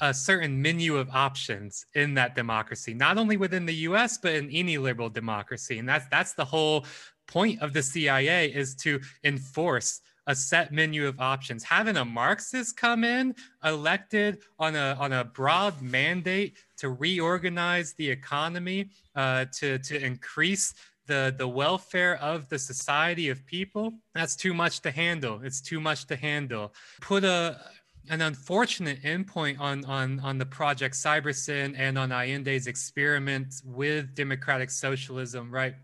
[0.01, 4.51] a certain menu of options in that democracy, not only within the US, but in
[4.51, 5.79] any liberal democracy.
[5.79, 6.87] And that's that's the whole
[7.27, 11.65] point of the CIA is to enforce a set menu of options.
[11.65, 18.09] Having a Marxist come in, elected on a on a broad mandate to reorganize the
[18.09, 20.75] economy, uh, to to increase
[21.11, 25.41] the the welfare of the society of people, that's too much to handle.
[25.43, 26.73] It's too much to handle.
[27.01, 27.61] Put a
[28.09, 34.71] an unfortunate endpoint on, on, on the project Cybersyn and on Allende's experiment with democratic
[34.71, 35.75] socialism, right?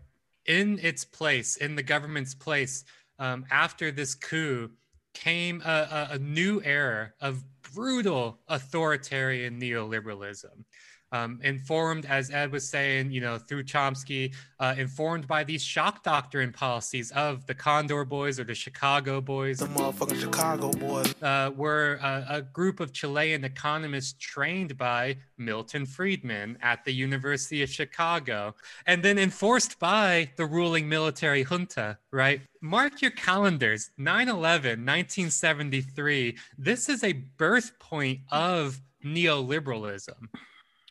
[0.45, 2.83] In its place, in the government's place,
[3.19, 4.71] um, after this coup,
[5.13, 10.65] came a, a, a new era of brutal authoritarian neoliberalism
[11.11, 16.03] um, informed, as Ed was saying, you know, through Chomsky, uh, informed by these shock
[16.03, 19.59] doctrine policies of the Condor Boys or the Chicago Boys.
[19.59, 21.13] The motherfucking Chicago Boys.
[21.21, 27.63] Uh, were a, a, group of Chilean economists trained by Milton Friedman at the University
[27.63, 28.55] of Chicago
[28.85, 32.41] and then enforced by the ruling military junta, right?
[32.61, 36.37] Mark your calendars 9 11, 1973.
[36.57, 40.27] This is a birth point of neoliberalism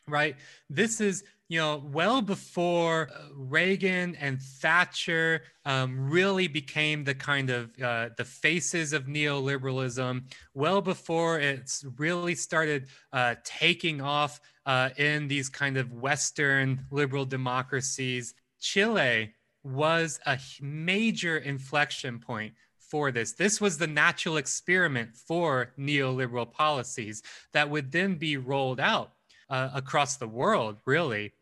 [0.07, 0.35] right?
[0.69, 7.49] This is, you know, well before uh, Reagan and Thatcher um, really became the kind
[7.49, 14.89] of uh, the faces of neoliberalism, well before it's really started uh, taking off uh,
[14.97, 18.33] in these kind of Western liberal democracies.
[18.59, 19.33] Chile
[19.63, 23.33] was a major inflection point for this.
[23.33, 29.11] This was the natural experiment for neoliberal policies that would then be rolled out
[29.49, 31.33] uh, across the world, really.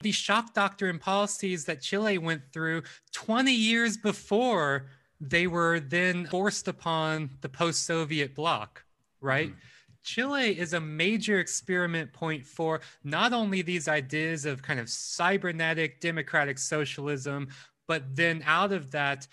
[0.00, 2.82] These shock doctrine policies that Chile went through
[3.12, 4.86] 20 years before
[5.20, 8.84] they were then forced upon the post Soviet bloc,
[9.20, 9.48] right?
[9.48, 9.58] Mm-hmm.
[10.02, 16.00] Chile is a major experiment point for not only these ideas of kind of cybernetic
[16.00, 17.48] democratic socialism,
[17.88, 19.26] but then out of that,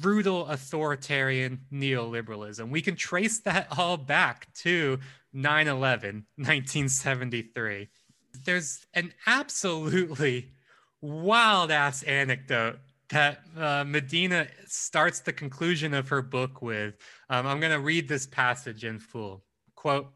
[0.00, 2.70] brutal authoritarian neoliberalism.
[2.70, 4.98] We can trace that all back to
[5.32, 7.88] 9 11, 1973.
[8.44, 10.52] There's an absolutely
[11.00, 12.78] wild ass anecdote
[13.10, 16.94] that uh, Medina starts the conclusion of her book with.
[17.30, 19.44] Um, I'm going to read this passage in full.
[19.74, 20.12] Quote,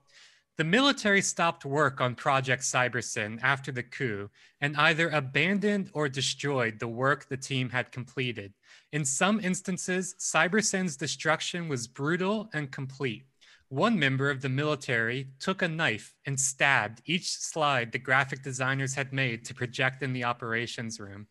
[0.58, 4.28] the military stopped work on Project Cybersyn after the coup
[4.60, 8.52] and either abandoned or destroyed the work the team had completed.
[8.92, 13.24] In some instances, Cybersyn's destruction was brutal and complete.
[13.72, 18.94] One member of the military took a knife and stabbed each slide the graphic designers
[18.94, 21.26] had made to project in the operations room.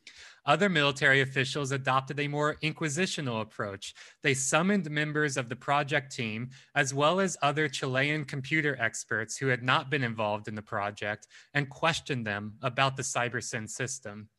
[0.48, 3.93] Other military officials adopted a more inquisitional approach.
[4.24, 9.46] They summoned members of the project team, as well as other Chilean computer experts who
[9.46, 14.30] had not been involved in the project, and questioned them about the Cybersyn system.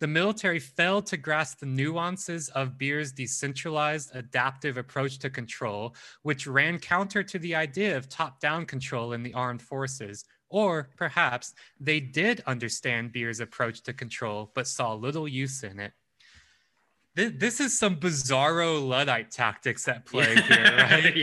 [0.00, 6.46] The military failed to grasp the nuances of Beer's decentralized adaptive approach to control, which
[6.46, 10.24] ran counter to the idea of top down control in the armed forces.
[10.48, 15.92] Or perhaps they did understand Beer's approach to control, but saw little use in it.
[17.14, 21.16] This is some bizarro luddite tactics at play here right?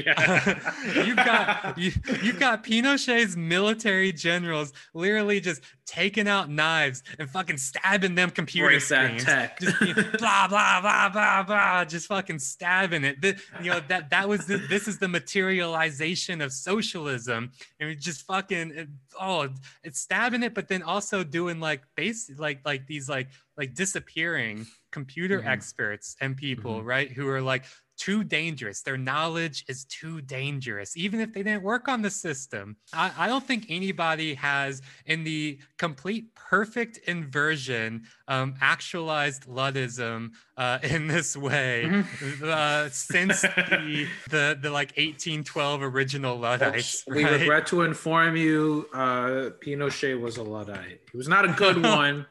[1.07, 1.91] You've got you,
[2.21, 8.67] you've got pinochet's military generals literally just taking out knives and fucking stabbing them computer
[8.67, 9.23] Break screens.
[9.23, 9.59] tech.
[9.59, 9.79] Just
[10.19, 13.21] blah blah blah blah blah, just fucking stabbing it.
[13.21, 17.95] The- you know that that was the, this is the materialization of socialism, and we
[17.95, 18.89] just fucking it-
[19.19, 19.47] oh,
[19.83, 24.67] it's stabbing it, but then also doing like base like like these like like disappearing
[24.91, 25.47] computer Mhm.
[25.47, 27.65] experts and people, right, who are like
[27.97, 28.81] too dangerous.
[28.81, 32.77] Their knowledge is too dangerous, even if they didn't work on the system.
[32.93, 40.79] I, I don't think anybody has, in the complete perfect inversion, um, actualized Luddism uh,
[40.83, 42.03] in this way
[42.43, 47.03] uh, since the, the the like 1812 original Luddites.
[47.07, 51.01] We regret to inform you, uh, Pinochet was a Luddite.
[51.11, 52.25] He was not a good one.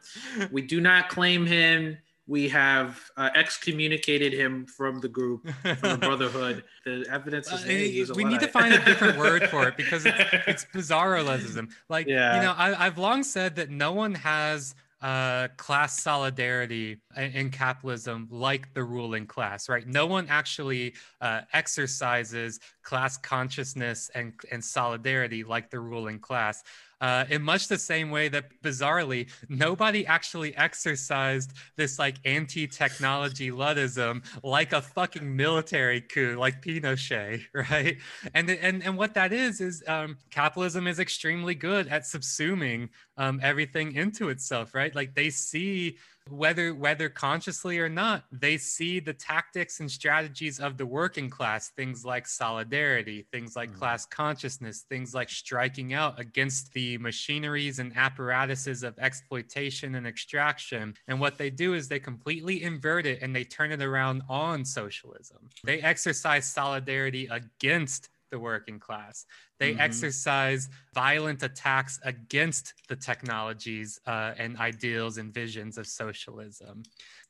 [0.51, 1.97] we do not claim him.
[2.27, 6.63] We have uh, excommunicated him from the group, from the Brotherhood.
[6.85, 9.77] The evidence Uh, is was a we need to find a different word for it
[9.77, 10.17] because it's,
[10.47, 11.71] it's bizarroism.
[11.89, 12.35] Like, Yeah.
[12.35, 17.49] you know, I, I've long said that no one has uh, class solidarity in, in
[17.51, 19.87] capitalism like the ruling class, right?
[19.87, 26.63] No one actually uh, exercises class consciousness and, and solidarity like the ruling class.
[27.01, 34.23] Uh, in much the same way that bizarrely nobody actually exercised this like anti-technology Luddism
[34.41, 37.97] like a fucking military coup like Pinochet, right?
[38.33, 43.39] And and and what that is is um, capitalism is extremely good at subsuming um,
[43.43, 44.95] everything into itself, right?
[44.95, 45.97] Like they see
[46.31, 51.69] whether whether consciously or not they see the tactics and strategies of the working class
[51.69, 53.77] things like solidarity things like mm.
[53.77, 60.93] class consciousness things like striking out against the machineries and apparatuses of exploitation and extraction.
[61.07, 64.65] And what they do is they completely invert it and they turn it around on
[64.65, 65.49] socialism.
[65.63, 69.25] They exercise solidarity against the working class.
[69.59, 69.79] They Mhm.
[69.79, 76.83] exercise violent attacks against the technologies uh, and ideals and visions of socialism.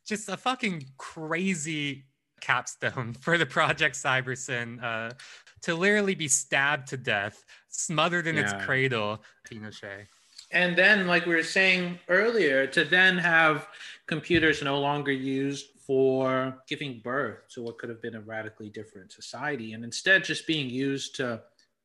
[0.06, 2.06] Just a fucking crazy
[2.41, 5.14] capstone for the Project Cybersyn uh,
[5.61, 9.24] to literally be stabbed to death, smothered in its cradle.
[9.48, 10.07] Pinochet.
[10.52, 13.68] And then, like we were saying earlier, to then have
[14.06, 19.14] computers no longer used for giving birth to what could have been a radically different
[19.14, 21.42] society, and instead just being used to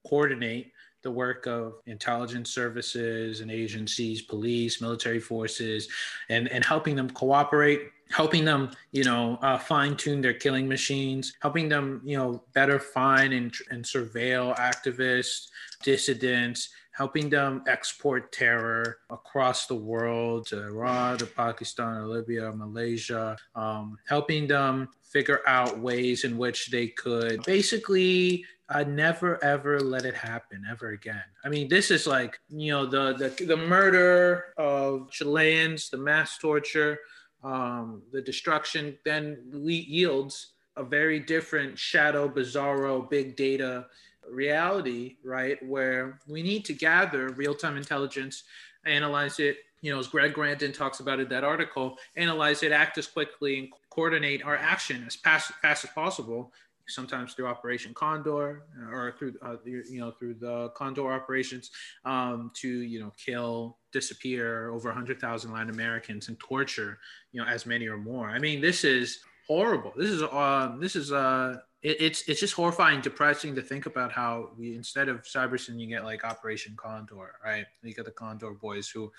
[0.07, 0.73] coordinate
[1.03, 5.89] the work of intelligence services and agencies, police, military forces,
[6.29, 11.35] and, and helping them cooperate, helping them, you know, uh, fine tune their killing machines,
[11.41, 15.49] helping them, you know, better find and, and surveil activists,
[15.83, 23.37] dissidents, helping them export terror across the world to Iran, to Pakistan, or Libya, Malaysia,
[23.55, 30.05] um, helping them figure out ways in which they could basically uh, never ever let
[30.05, 31.25] it happen ever again.
[31.45, 36.39] I mean, this is like you know the the, the murder of Chileans, the mass
[36.39, 36.99] torture,
[37.43, 43.87] um, the destruction then yields a very different shadow, bizarro, big data
[44.31, 45.65] reality, right?
[45.67, 48.45] Where we need to gather real time intelligence,
[48.85, 52.99] analyze it, you know, as Greg Grandin talks about in that article, analyze it, act
[52.99, 56.53] as quickly, and coordinate our action as fast, fast as possible.
[56.89, 61.71] Sometimes through Operation Condor, or through uh, you know through the Condor operations,
[62.05, 66.99] um, to you know kill, disappear over 100,000 Latin Americans and torture,
[67.31, 68.29] you know, as many or more.
[68.29, 69.93] I mean, this is horrible.
[69.97, 74.13] This is uh, this is uh, it, it's it's just horrifying, depressing to think about
[74.13, 77.67] how we instead of Cybersyn, you get like Operation Condor, right?
[77.83, 79.13] You get the Condor boys who,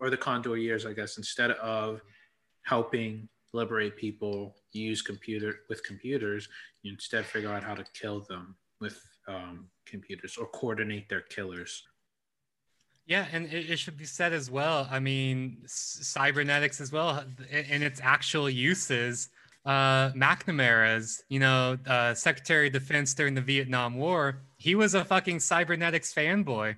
[0.00, 2.00] or the Condor years, I guess, instead of
[2.62, 6.48] helping liberate people use computer with computers,
[6.82, 11.82] you instead figure out how to kill them with um, computers or coordinate their killers.
[13.06, 14.86] Yeah, and it, it should be said as well.
[14.90, 19.30] I mean, cybernetics as well in its actual uses.
[19.68, 25.04] Uh, McNamara's, you know, uh, Secretary of Defense during the Vietnam War, he was a
[25.04, 26.74] fucking cybernetics fanboy,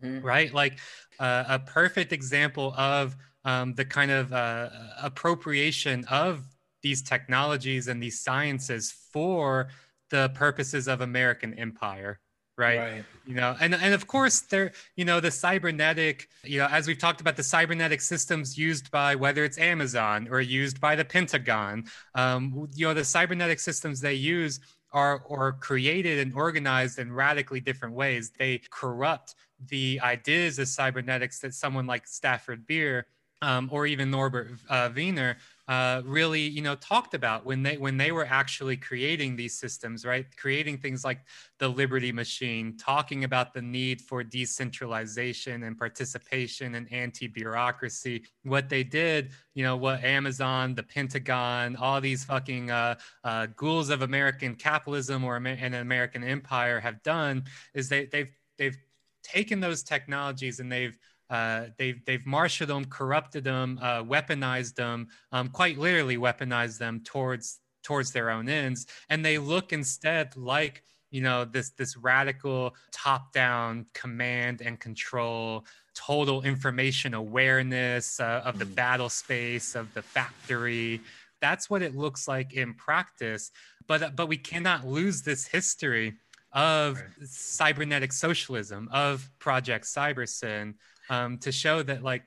[0.00, 0.22] Mhm.
[0.22, 0.54] right?
[0.54, 0.78] Like
[1.18, 4.70] uh, a perfect example of um, the kind of uh,
[5.02, 6.46] appropriation of
[6.82, 9.68] these technologies and these sciences for
[10.10, 12.20] the purposes of American empire,
[12.60, 13.04] right?
[13.26, 16.98] you know and and of course there you know the cybernetic you know as we've
[16.98, 21.84] talked about the cybernetic systems used by whether it's amazon or used by the pentagon
[22.14, 24.60] um, you know the cybernetic systems they use
[24.92, 29.34] are or created and organized in radically different ways they corrupt
[29.68, 33.06] the ideas of cybernetics that someone like stafford beer
[33.42, 35.36] um, or even Norbert uh, Wiener
[35.70, 40.04] uh, really, you know, talked about when they when they were actually creating these systems,
[40.04, 40.26] right?
[40.36, 41.20] Creating things like
[41.58, 48.24] the Liberty Machine, talking about the need for decentralization and participation and anti-bureaucracy.
[48.42, 53.90] What they did, you know, what Amazon, the Pentagon, all these fucking uh, uh, ghouls
[53.90, 57.44] of American capitalism or an American empire have done
[57.74, 58.76] is they they've they've
[59.22, 60.98] taken those technologies and they've
[61.30, 67.00] uh, they've they've marshaled them, corrupted them, uh, weaponized them, um, quite literally weaponized them
[67.04, 72.74] towards towards their own ends, and they look instead like you know this this radical
[72.92, 78.74] top down command and control total information awareness uh, of the mm.
[78.74, 81.00] battle space of the factory
[81.40, 83.50] that's what it looks like in practice
[83.86, 86.14] but but we cannot lose this history
[86.52, 87.28] of right.
[87.28, 90.74] cybernetic socialism of project cybersyn
[91.10, 92.22] um, to show that like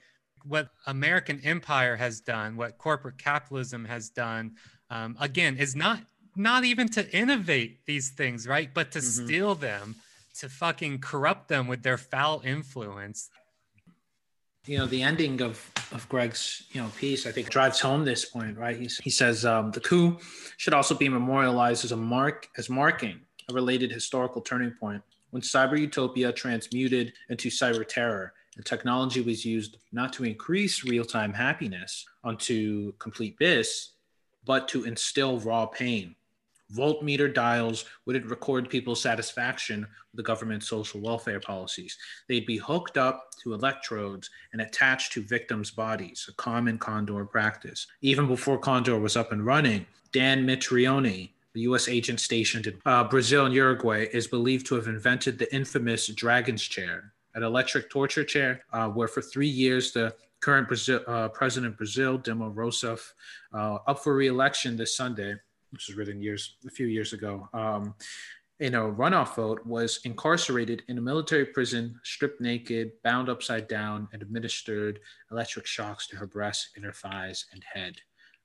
[0.45, 4.51] what American empire has done, what corporate capitalism has done,
[4.91, 6.01] um, again, is not
[6.35, 8.69] not even to innovate these things, right?
[8.73, 9.25] But to mm-hmm.
[9.25, 9.95] steal them,
[10.39, 13.29] to fucking corrupt them with their foul influence.
[14.65, 18.25] You know, the ending of, of Greg's, you know, piece, I think drives home this
[18.25, 18.75] point, right?
[18.75, 20.17] He's, he says um, the coup
[20.57, 23.19] should also be memorialized as a mark, as marking
[23.49, 29.45] a related historical turning point when cyber utopia transmuted into cyber terror the technology was
[29.45, 33.89] used not to increase real time happiness onto complete bliss,
[34.45, 36.15] but to instill raw pain.
[36.73, 41.97] Voltmeter dials wouldn't record people's satisfaction with the government's social welfare policies.
[42.27, 47.87] They'd be hooked up to electrodes and attached to victims' bodies, a common Condor practice.
[48.01, 53.03] Even before Condor was up and running, Dan Mitrione, the US agent stationed in uh,
[53.03, 58.23] Brazil and Uruguay, is believed to have invented the infamous Dragon's Chair, an electric torture
[58.23, 63.13] chair, uh, where for three years the current Brazil, uh, president of Brazil, Dilma Rousseff,
[63.53, 65.35] uh, up for re-election this Sunday,
[65.71, 67.95] which was written years a few years ago, um,
[68.59, 74.07] in a runoff vote, was incarcerated in a military prison, stripped naked, bound upside down,
[74.13, 74.99] and administered
[75.31, 77.95] electric shocks to her breasts, inner thighs, and head.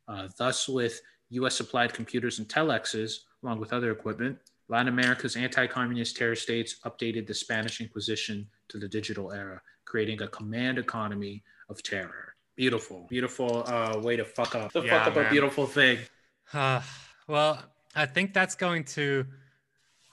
[0.08, 1.54] Uh, thus, with U.S.
[1.54, 4.38] supplied computers and telexes, along with other equipment,
[4.68, 10.22] Latin America's anti communist terror states updated the Spanish Inquisition to the digital era, creating
[10.22, 12.34] a command economy of terror.
[12.56, 14.72] Beautiful, beautiful uh, way to fuck up.
[14.72, 15.26] The yeah, fuck up man.
[15.26, 15.98] a beautiful thing.
[16.52, 16.80] Uh,
[17.28, 17.62] well,
[17.94, 19.26] I think that's going to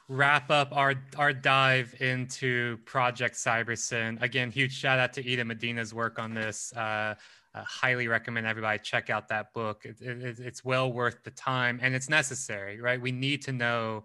[0.07, 4.21] wrap up our our dive into Project Cybersyn.
[4.21, 6.71] Again, huge shout out to Eden Medina's work on this.
[6.73, 7.15] Uh,
[7.55, 9.85] uh, highly recommend everybody check out that book.
[9.85, 12.99] It, it, it's well worth the time and it's necessary, right?
[12.99, 14.03] We need to know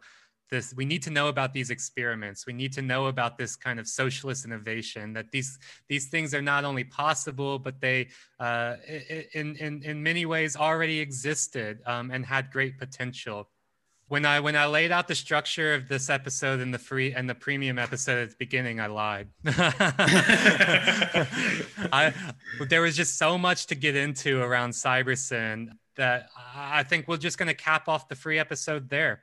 [0.50, 2.46] this we need to know about these experiments.
[2.46, 5.58] We need to know about this kind of socialist innovation that these
[5.88, 8.08] these things are not only possible but they
[8.38, 8.76] uh,
[9.34, 13.48] in, in in many ways already existed um, and had great potential.
[14.08, 17.30] When I when I laid out the structure of this episode in the free and
[17.30, 19.28] the premium episode at the beginning, I lied.
[21.92, 22.12] I
[22.68, 27.38] there was just so much to get into around Cybersyn that I think we're just
[27.38, 29.22] going to cap off the free episode there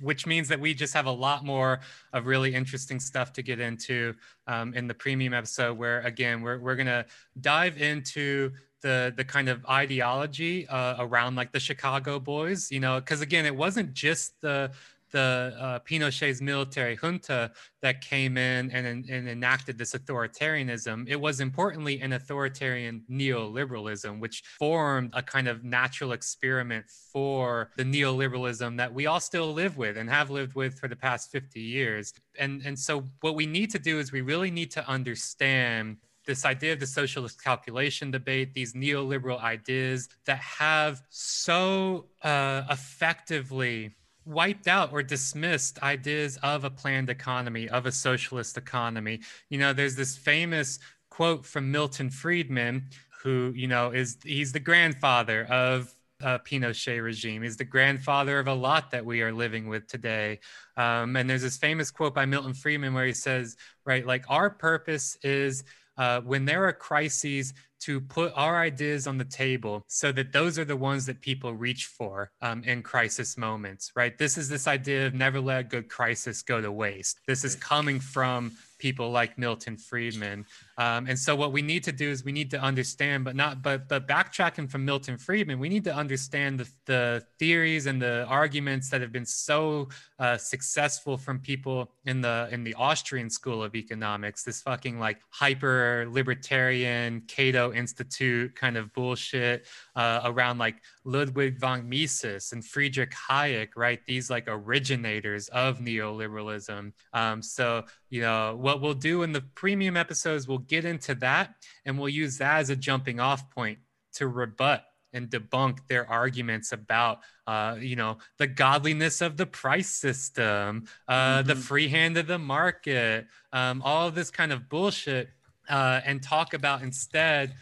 [0.00, 1.80] which means that we just have a lot more
[2.12, 4.14] of really interesting stuff to get into
[4.46, 7.04] um, in the premium episode where again we're, we're going to
[7.40, 13.00] dive into the the kind of ideology uh, around like the chicago boys you know
[13.00, 14.70] because again it wasn't just the
[15.10, 17.52] the uh, Pinochet's military junta
[17.82, 21.08] that came in and, and enacted this authoritarianism.
[21.08, 27.84] It was importantly an authoritarian neoliberalism, which formed a kind of natural experiment for the
[27.84, 31.60] neoliberalism that we all still live with and have lived with for the past 50
[31.60, 32.12] years.
[32.38, 35.98] And, and so, what we need to do is we really need to understand
[36.28, 43.96] this idea of the socialist calculation debate, these neoliberal ideas that have so uh, effectively
[44.28, 49.20] wiped out or dismissed ideas of a planned economy, of a socialist economy.
[49.48, 50.78] You know, there's this famous
[51.08, 52.88] quote from Milton Friedman,
[53.22, 55.92] who, you know, is he's the grandfather of
[56.22, 57.42] uh, Pinochet regime.
[57.42, 60.40] He's the grandfather of a lot that we are living with today.
[60.76, 64.50] Um, and there's this famous quote by Milton Friedman where he says, right, like our
[64.50, 65.64] purpose is
[65.96, 70.58] uh, when there are crises to put our ideas on the table so that those
[70.58, 74.16] are the ones that people reach for um, in crisis moments, right?
[74.18, 77.20] This is this idea of never let a good crisis go to waste.
[77.26, 80.46] This is coming from people like Milton Friedman.
[80.78, 83.62] Um, and so what we need to do is we need to understand, but not
[83.62, 88.24] but but backtracking from Milton Friedman, we need to understand the, the theories and the
[88.28, 89.88] arguments that have been so
[90.20, 94.44] uh, successful from people in the in the Austrian school of economics.
[94.44, 101.88] This fucking like hyper libertarian Cato Institute kind of bullshit uh, around like Ludwig von
[101.88, 103.98] Mises and Friedrich Hayek, right?
[104.06, 106.92] These like originators of neoliberalism.
[107.12, 111.54] Um, so you know what we'll do in the premium episodes we'll get into that
[111.84, 113.78] and we'll use that as a jumping off point
[114.12, 119.88] to rebut and debunk their arguments about uh, you know the godliness of the price
[119.88, 121.48] system uh, mm-hmm.
[121.48, 125.30] the free hand of the market um, all of this kind of bullshit
[125.68, 127.54] uh, and talk about instead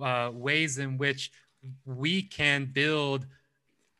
[0.00, 1.30] uh, ways in which
[1.84, 3.26] we can build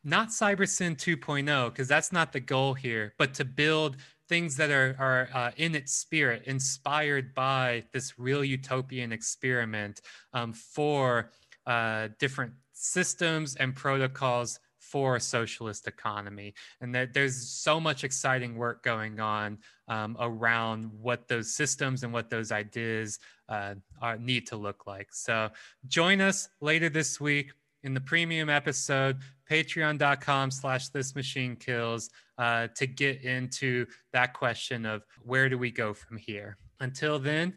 [0.05, 3.97] not cybersyn 2.0 because that's not the goal here but to build
[4.29, 10.01] things that are, are uh, in its spirit, inspired by this real utopian experiment
[10.33, 11.31] um, for
[11.67, 16.55] uh, different systems and protocols for a socialist economy.
[16.81, 19.59] And that there's so much exciting work going on
[19.89, 25.09] um, around what those systems and what those ideas uh, are, need to look like.
[25.13, 25.51] So
[25.89, 29.19] join us later this week in the premium episode,
[29.51, 35.71] patreon.com slash this machine kills, uh, to get into that question of where do we
[35.71, 36.59] go from here.
[36.81, 37.55] Until then,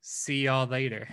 [0.00, 1.08] see y'all later.